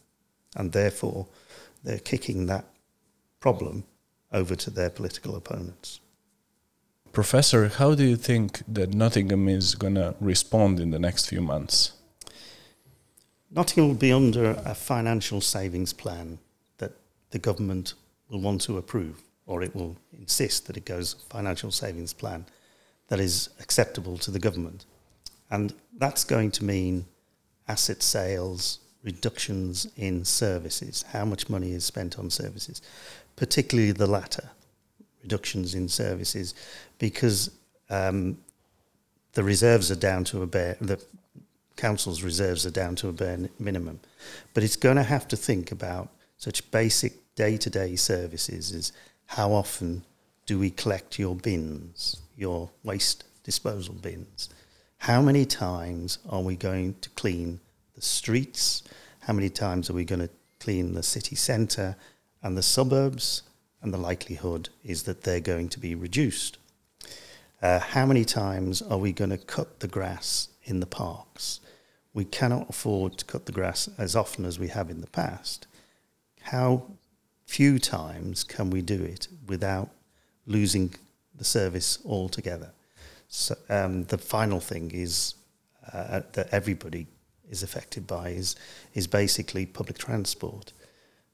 And 0.56 0.72
therefore, 0.72 1.26
they're 1.84 1.98
kicking 1.98 2.46
that 2.46 2.64
problem 3.40 3.84
over 4.32 4.54
to 4.56 4.70
their 4.70 4.90
political 4.90 5.36
opponents. 5.36 6.00
Professor, 7.12 7.68
how 7.68 7.94
do 7.94 8.04
you 8.04 8.16
think 8.16 8.62
that 8.68 8.94
Nottingham 8.94 9.48
is 9.48 9.74
going 9.74 9.94
to 9.94 10.14
respond 10.20 10.80
in 10.80 10.90
the 10.90 10.98
next 10.98 11.26
few 11.26 11.40
months? 11.40 11.92
Nottingham 13.50 13.88
will 13.88 13.96
be 13.96 14.12
under 14.12 14.50
a 14.64 14.74
financial 14.74 15.40
savings 15.40 15.92
plan 15.92 16.38
that 16.78 16.92
the 17.30 17.38
government 17.38 17.94
will 18.28 18.40
want 18.40 18.60
to 18.62 18.76
approve, 18.76 19.22
or 19.46 19.62
it 19.62 19.74
will 19.74 19.96
insist 20.18 20.66
that 20.66 20.76
it 20.76 20.84
goes 20.84 21.14
financial 21.30 21.70
savings 21.70 22.12
plan 22.12 22.44
that 23.08 23.20
is 23.20 23.48
acceptable 23.60 24.18
to 24.18 24.30
the 24.30 24.38
government. 24.38 24.84
And 25.50 25.72
that's 25.96 26.24
going 26.24 26.50
to 26.52 26.64
mean 26.64 27.06
asset 27.68 28.02
sales, 28.02 28.80
reductions 29.02 29.88
in 29.96 30.24
services, 30.24 31.04
how 31.12 31.24
much 31.24 31.48
money 31.48 31.72
is 31.72 31.84
spent 31.84 32.18
on 32.18 32.28
services, 32.28 32.82
particularly 33.36 33.92
the 33.92 34.06
latter, 34.06 34.50
reductions 35.22 35.74
in 35.74 35.88
services, 35.88 36.54
because 36.98 37.50
um, 37.88 38.36
the 39.32 39.42
reserves 39.42 39.90
are 39.90 39.96
down 39.96 40.24
to 40.24 40.42
a 40.42 40.46
bare, 40.46 40.76
the 40.80 41.00
council's 41.78 42.22
reserves 42.22 42.66
are 42.66 42.70
down 42.70 42.96
to 42.96 43.08
a 43.08 43.12
bare 43.12 43.48
minimum. 43.58 44.00
But 44.52 44.64
it's 44.64 44.76
going 44.76 44.96
to 44.96 45.02
have 45.02 45.26
to 45.28 45.36
think 45.36 45.72
about 45.72 46.10
such 46.36 46.70
basic 46.70 47.14
day 47.34 47.56
to 47.56 47.70
day 47.70 47.96
services 47.96 48.72
as 48.72 48.92
how 49.26 49.52
often 49.52 50.02
do 50.44 50.58
we 50.58 50.70
collect 50.70 51.18
your 51.18 51.34
bins, 51.34 52.20
your 52.36 52.70
waste 52.82 53.24
disposal 53.44 53.94
bins? 53.94 54.50
How 54.98 55.22
many 55.22 55.44
times 55.46 56.18
are 56.28 56.42
we 56.42 56.56
going 56.56 56.96
to 57.00 57.10
clean 57.10 57.60
the 57.94 58.02
streets? 58.02 58.82
How 59.20 59.32
many 59.32 59.48
times 59.48 59.88
are 59.88 59.94
we 59.94 60.04
going 60.04 60.20
to 60.20 60.30
clean 60.58 60.94
the 60.94 61.02
city 61.02 61.36
centre 61.36 61.96
and 62.42 62.56
the 62.56 62.62
suburbs? 62.62 63.42
And 63.80 63.94
the 63.94 63.98
likelihood 63.98 64.70
is 64.82 65.04
that 65.04 65.22
they're 65.22 65.38
going 65.38 65.68
to 65.68 65.78
be 65.78 65.94
reduced. 65.94 66.58
Uh, 67.62 67.78
how 67.78 68.04
many 68.06 68.24
times 68.24 68.82
are 68.82 68.98
we 68.98 69.12
going 69.12 69.30
to 69.30 69.38
cut 69.38 69.80
the 69.80 69.88
grass 69.88 70.48
in 70.68 70.80
the 70.80 70.86
parks? 70.86 71.60
We 72.12 72.24
cannot 72.24 72.70
afford 72.70 73.18
to 73.18 73.24
cut 73.24 73.46
the 73.46 73.52
grass 73.52 73.88
as 73.98 74.16
often 74.16 74.44
as 74.44 74.58
we 74.58 74.68
have 74.68 74.90
in 74.90 75.00
the 75.00 75.06
past. 75.08 75.66
How 76.42 76.84
few 77.46 77.78
times 77.78 78.44
can 78.44 78.70
we 78.70 78.82
do 78.82 79.02
it 79.02 79.28
without 79.46 79.90
losing 80.46 80.94
the 81.34 81.44
service 81.44 81.98
altogether? 82.04 82.72
So, 83.28 83.56
um, 83.68 84.04
the 84.04 84.18
final 84.18 84.60
thing 84.60 84.90
is 84.92 85.34
uh, 85.92 86.22
that 86.32 86.48
everybody 86.50 87.06
is 87.50 87.62
affected 87.62 88.06
by 88.06 88.30
is 88.30 88.56
is 88.94 89.06
basically 89.06 89.66
public 89.66 89.98
transport. 89.98 90.72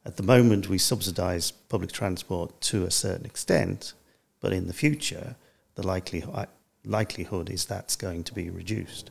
At 0.04 0.16
the 0.16 0.22
moment, 0.22 0.68
we 0.68 0.78
subsidise 0.78 1.50
public 1.50 1.92
transport 1.92 2.60
to 2.62 2.84
a 2.84 2.90
certain 2.90 3.24
extent, 3.24 3.94
but 4.40 4.52
in 4.52 4.66
the 4.66 4.74
future, 4.74 5.36
the 5.76 5.86
likelihood 5.86 6.48
likelihood 6.84 7.50
is 7.50 7.64
that's 7.64 7.96
going 7.96 8.24
to 8.24 8.34
be 8.34 8.50
reduced. 8.50 9.10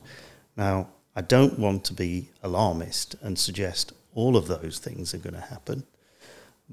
Now, 0.56 0.88
I 1.16 1.20
don't 1.20 1.58
want 1.58 1.84
to 1.84 1.94
be 1.94 2.30
alarmist 2.42 3.16
and 3.22 3.38
suggest 3.38 3.92
all 4.14 4.36
of 4.36 4.46
those 4.46 4.78
things 4.78 5.14
are 5.14 5.18
going 5.18 5.34
to 5.34 5.40
happen, 5.40 5.84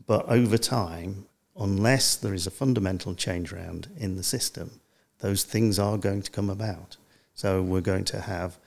but 0.08 0.28
over 0.30 0.58
time, 0.58 1.26
unless 1.56 2.16
there 2.16 2.34
is 2.34 2.48
a 2.48 2.52
fundamental 2.52 3.14
change 3.14 3.52
around 3.52 3.90
in 3.98 4.16
the 4.16 4.24
system, 4.24 4.80
those 5.20 5.44
things 5.44 5.78
are 5.78 5.98
going 5.98 6.22
to 6.22 6.32
come 6.32 6.50
about. 6.50 6.98
So 7.34 7.62
we're 7.62 7.82
going 7.82 8.06
to 8.06 8.22
have 8.22 8.58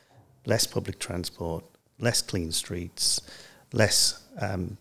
less 0.46 0.66
public 0.66 0.98
transport, 0.98 1.64
less 1.98 2.22
clean 2.22 2.52
streets, 2.52 3.20
less 3.72 4.22
um, 4.40 4.76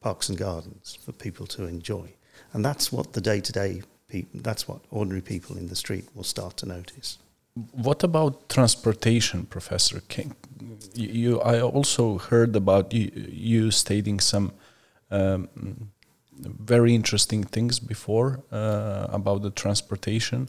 parks 0.00 0.28
and 0.28 0.38
gardens 0.38 0.98
for 1.04 1.12
people 1.12 1.46
to 1.48 1.66
enjoy. 1.66 2.12
And 2.52 2.64
that's 2.64 2.92
what 2.92 3.12
the 3.12 3.20
day 3.20 3.40
to 3.40 3.52
day 3.52 3.82
people, 4.12 4.40
that's 4.42 4.64
what 4.68 4.80
ordinary 4.90 5.22
people 5.22 5.56
in 5.56 5.66
the 5.68 5.76
street 5.84 6.04
will 6.14 6.28
start 6.36 6.56
to 6.58 6.66
notice. 6.66 7.18
What 7.86 8.04
about 8.04 8.48
transportation, 8.48 9.46
Professor 9.46 10.00
King? 10.08 10.34
You, 10.94 11.40
I 11.40 11.60
also 11.60 12.18
heard 12.18 12.56
about 12.56 12.92
you, 12.92 13.10
you 13.48 13.70
stating 13.70 14.20
some 14.20 14.52
um, 15.10 15.48
very 16.72 16.94
interesting 16.94 17.44
things 17.44 17.78
before 17.80 18.28
uh, 18.50 19.06
about 19.18 19.42
the 19.42 19.50
transportation. 19.50 20.48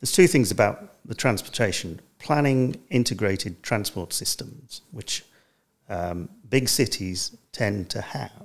There's 0.00 0.12
two 0.12 0.26
things 0.26 0.50
about 0.50 0.74
the 1.04 1.14
transportation 1.14 2.00
planning 2.18 2.76
integrated 2.90 3.62
transport 3.62 4.12
systems, 4.12 4.82
which 4.92 5.24
um, 5.88 6.28
big 6.48 6.68
cities 6.68 7.36
tend 7.52 7.88
to 7.90 8.00
have. 8.00 8.44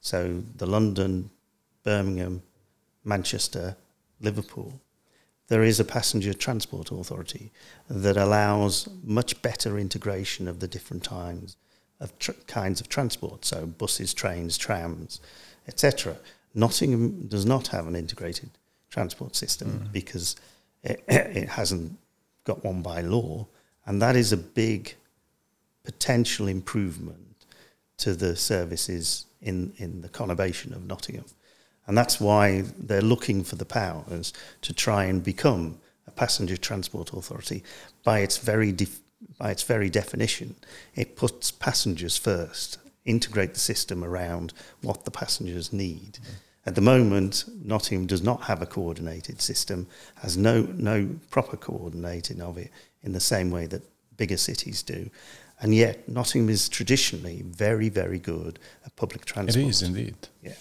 So 0.00 0.42
the 0.56 0.66
London, 0.66 1.30
Birmingham, 1.84 2.42
Manchester, 3.04 3.76
Liverpool, 4.20 4.80
there 5.48 5.62
is 5.62 5.80
a 5.80 5.84
passenger 5.84 6.34
transport 6.34 6.90
authority 6.90 7.50
that 7.88 8.16
allows 8.16 8.88
much 9.02 9.40
better 9.40 9.78
integration 9.78 10.46
of 10.46 10.60
the 10.60 10.68
different 10.68 11.02
times 11.02 11.56
of 12.00 12.16
tr- 12.18 12.32
kinds 12.46 12.80
of 12.80 12.88
transport, 12.88 13.44
so 13.44 13.66
buses, 13.66 14.14
trains, 14.14 14.56
trams, 14.58 15.20
etc. 15.66 16.16
Nottingham 16.54 17.26
does 17.26 17.46
not 17.46 17.68
have 17.68 17.86
an 17.86 17.96
integrated 17.96 18.50
transport 18.90 19.34
system 19.34 19.68
mm. 19.68 19.92
because 19.92 20.36
it, 20.82 21.02
it 21.08 21.48
hasn't 21.48 21.98
got 22.44 22.64
one 22.64 22.82
by 22.82 23.00
law, 23.00 23.46
and 23.86 24.00
that 24.02 24.16
is 24.16 24.32
a 24.32 24.36
big 24.36 24.94
potential 25.82 26.46
improvement 26.46 27.46
to 27.96 28.14
the 28.14 28.36
services 28.36 29.26
in, 29.40 29.72
in 29.78 30.02
the 30.02 30.08
conurbation 30.08 30.72
of 30.72 30.86
Nottingham. 30.86 31.24
And 31.88 31.96
that's 31.96 32.20
why 32.20 32.64
they're 32.78 33.00
looking 33.00 33.42
for 33.42 33.56
the 33.56 33.64
powers 33.64 34.32
to 34.60 34.74
try 34.74 35.04
and 35.04 35.24
become 35.24 35.80
a 36.06 36.10
passenger 36.10 36.58
transport 36.58 37.14
authority. 37.14 37.64
By 38.04 38.20
its 38.20 38.36
very, 38.36 38.72
def- 38.72 39.00
by 39.38 39.50
its 39.50 39.62
very 39.62 39.88
definition, 39.88 40.54
it 40.94 41.16
puts 41.16 41.50
passengers 41.50 42.18
first, 42.18 42.78
integrate 43.06 43.54
the 43.54 43.60
system 43.60 44.04
around 44.04 44.52
what 44.82 45.06
the 45.06 45.10
passengers 45.10 45.72
need. 45.72 46.18
Mm-hmm. 46.20 46.32
At 46.66 46.74
the 46.74 46.82
moment, 46.82 47.46
Nottingham 47.64 48.06
does 48.06 48.22
not 48.22 48.42
have 48.42 48.60
a 48.60 48.66
coordinated 48.66 49.40
system, 49.40 49.86
has 50.16 50.36
no, 50.36 50.68
no 50.76 51.08
proper 51.30 51.56
coordinating 51.56 52.42
of 52.42 52.58
it 52.58 52.70
in 53.02 53.12
the 53.12 53.20
same 53.20 53.50
way 53.50 53.64
that 53.64 53.82
bigger 54.18 54.36
cities 54.36 54.82
do. 54.82 55.08
And 55.60 55.74
yet, 55.74 56.06
Nottingham 56.06 56.50
is 56.50 56.68
traditionally 56.68 57.42
very, 57.46 57.88
very 57.88 58.18
good 58.18 58.58
at 58.84 58.94
public 58.96 59.24
transport. 59.24 59.64
It 59.64 59.68
is 59.68 59.82
indeed. 59.82 60.16
Yeah. 60.42 60.52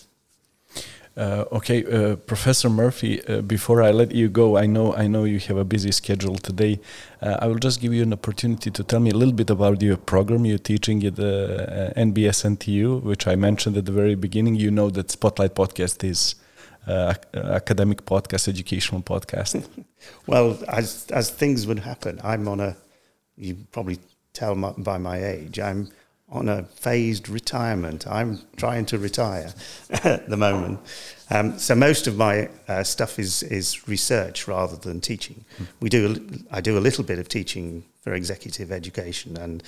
Uh, 1.18 1.46
okay, 1.52 1.84
uh, 1.86 2.16
Professor 2.16 2.70
Murphy. 2.70 3.28
Uh, 3.28 3.42
before 3.42 3.82
I 3.82 3.90
let 3.90 4.12
you 4.12 4.30
go, 4.30 4.56
I 4.56 4.68
know 4.68 4.94
I 4.94 5.08
know 5.08 5.24
you 5.24 5.40
have 5.40 5.58
a 5.58 5.66
busy 5.66 5.92
schedule 5.92 6.36
today. 6.36 6.80
I 7.22 7.48
will 7.48 7.58
just 7.58 7.82
give 7.82 7.92
you 7.92 8.04
an 8.04 8.14
opportunity 8.14 8.70
to 8.70 8.84
tell 8.84 9.00
me 9.00 9.10
a 9.10 9.16
little 9.16 9.34
bit 9.34 9.50
about 9.50 9.82
your 9.82 9.98
program 9.98 10.46
you're 10.46 10.60
teaching 10.60 11.04
at 11.04 11.18
uh, 11.18 11.92
NBS 11.98 12.46
NTU, 12.46 13.02
which 13.02 13.26
I 13.26 13.36
mentioned 13.36 13.76
at 13.78 13.86
the 13.88 13.92
very 13.92 14.14
beginning. 14.14 14.56
You 14.56 14.70
know 14.70 14.92
that 14.92 15.10
Spotlight 15.10 15.56
Podcast 15.56 16.04
is 16.04 16.36
uh, 16.88 17.16
academic 17.34 18.06
podcast, 18.06 18.48
educational 18.48 19.02
podcast. 19.02 19.68
well, 20.28 20.60
as 20.68 21.08
as 21.12 21.32
things 21.32 21.66
would 21.66 21.80
happen, 21.80 22.22
I'm 22.24 22.48
on 22.48 22.60
a. 22.60 22.76
You 23.36 23.56
probably 23.72 23.98
tell 24.34 24.54
my, 24.54 24.72
by 24.78 25.00
my 25.00 25.24
age, 25.24 25.60
I'm 25.60 25.90
on 26.30 26.50
a 26.50 26.64
phased 26.64 27.30
retirement. 27.30 28.06
I'm 28.06 28.42
trying 28.58 28.86
to 28.88 28.98
retire 28.98 29.54
at 29.90 30.30
the 30.30 30.38
moment. 30.38 30.80
Um, 31.30 31.58
so 31.58 31.76
most 31.76 32.08
of 32.08 32.18
my 32.18 32.50
uh, 32.68 32.84
stuff 32.84 33.20
is 33.20 33.44
is 33.44 33.88
research 33.88 34.48
rather 34.48 34.76
than 34.76 35.02
teaching. 35.02 35.46
Mm. 35.58 35.68
We 35.80 35.90
do 35.90 36.44
I 36.52 36.62
do 36.62 36.78
a 36.78 36.82
little 36.82 37.04
bit 37.04 37.20
of 37.20 37.30
teaching 37.30 37.84
for 38.02 38.14
executive 38.14 38.72
education 38.72 39.38
and 39.38 39.64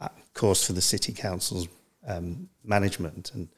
of 0.00 0.10
course 0.34 0.66
for 0.66 0.72
the 0.72 0.80
city 0.80 1.12
council's 1.12 1.68
um, 2.06 2.48
management 2.64 3.32
and 3.34 3.48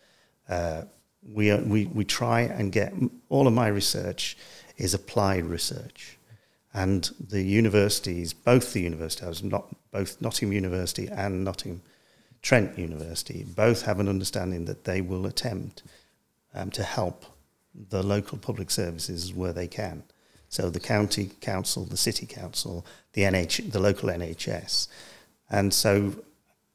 uh, 0.49 0.83
we, 1.23 1.51
are, 1.51 1.61
we 1.63 1.87
we 1.87 2.05
try 2.05 2.41
and 2.41 2.73
get 2.73 2.93
all 3.29 3.47
of 3.47 3.53
my 3.53 3.69
research 3.69 4.37
is 4.77 4.95
applied 4.95 5.45
research 5.45 6.19
and 6.73 7.11
the 7.19 7.43
universities 7.43 8.33
both 8.33 8.73
the 8.73 8.81
universities 8.81 9.43
not 9.43 9.67
both 9.93 10.21
Nottingham 10.21 10.53
University 10.53 11.09
and 11.09 11.45
Nottingham 11.45 11.83
Trent 12.43 12.79
University 12.79 13.45
both 13.45 13.83
have 13.83 14.01
an 14.01 14.09
understanding 14.09 14.65
that 14.65 14.85
they 14.85 15.01
will 15.01 15.27
attempt 15.27 15.83
um, 16.55 16.71
to 16.71 16.83
help 16.83 17.25
the 17.75 18.03
local 18.03 18.39
public 18.39 18.71
services 18.71 19.33
where 19.33 19.53
they 19.53 19.67
can. 19.67 20.03
So 20.49 20.69
the 20.71 20.81
county 20.81 21.31
council, 21.41 21.85
the 21.85 21.97
city 21.97 22.27
council, 22.27 22.85
the 23.13 23.23
NH, 23.23 23.71
the 23.71 23.79
local 23.79 24.09
NHS, 24.09 24.89
and 25.51 25.73
so 25.73 26.15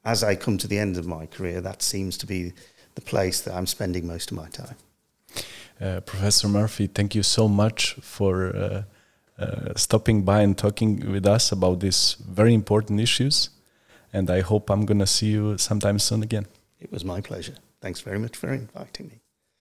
as 0.05 0.23
I 0.23 0.35
come 0.35 0.57
to 0.59 0.67
the 0.67 0.77
end 0.77 0.97
of 0.97 1.07
my 1.07 1.25
career, 1.25 1.61
that 1.61 1.81
seems 1.81 2.17
to 2.19 2.25
be 2.27 2.53
the 2.93 3.01
place 3.01 3.41
that 3.41 3.53
I'm 3.53 3.65
spending 3.65 4.07
most 4.07 4.31
of 4.31 4.37
my 4.37 4.47
time. 4.49 4.75
Uh, 5.81 5.99
Professor 6.01 6.47
Murphy, 6.47 6.87
thank 6.87 7.15
you 7.15 7.23
so 7.23 7.47
much 7.47 7.95
for 7.95 8.55
uh, 8.55 8.83
uh, 9.37 9.73
stopping 9.75 10.23
by 10.23 10.41
and 10.41 10.57
talking 10.57 11.11
with 11.11 11.25
us 11.25 11.51
about 11.51 11.81
these 11.81 12.15
very 12.29 12.53
important 12.53 13.01
issues 13.01 13.49
and 14.15 14.29
I 14.29 14.39
hope 14.39 14.69
I'm 14.69 14.85
going 14.85 14.99
to 14.99 15.07
see 15.07 15.27
you 15.27 15.57
sometime 15.57 15.99
soon 15.99 16.23
again. 16.23 16.47
It 16.79 16.89
was 16.91 17.03
my 17.03 17.19
pleasure. 17.19 17.55
Thanks 17.81 17.99
very 17.99 18.17
much 18.17 18.37
for 18.37 18.51
inviting 18.53 19.07
me. 19.07 19.24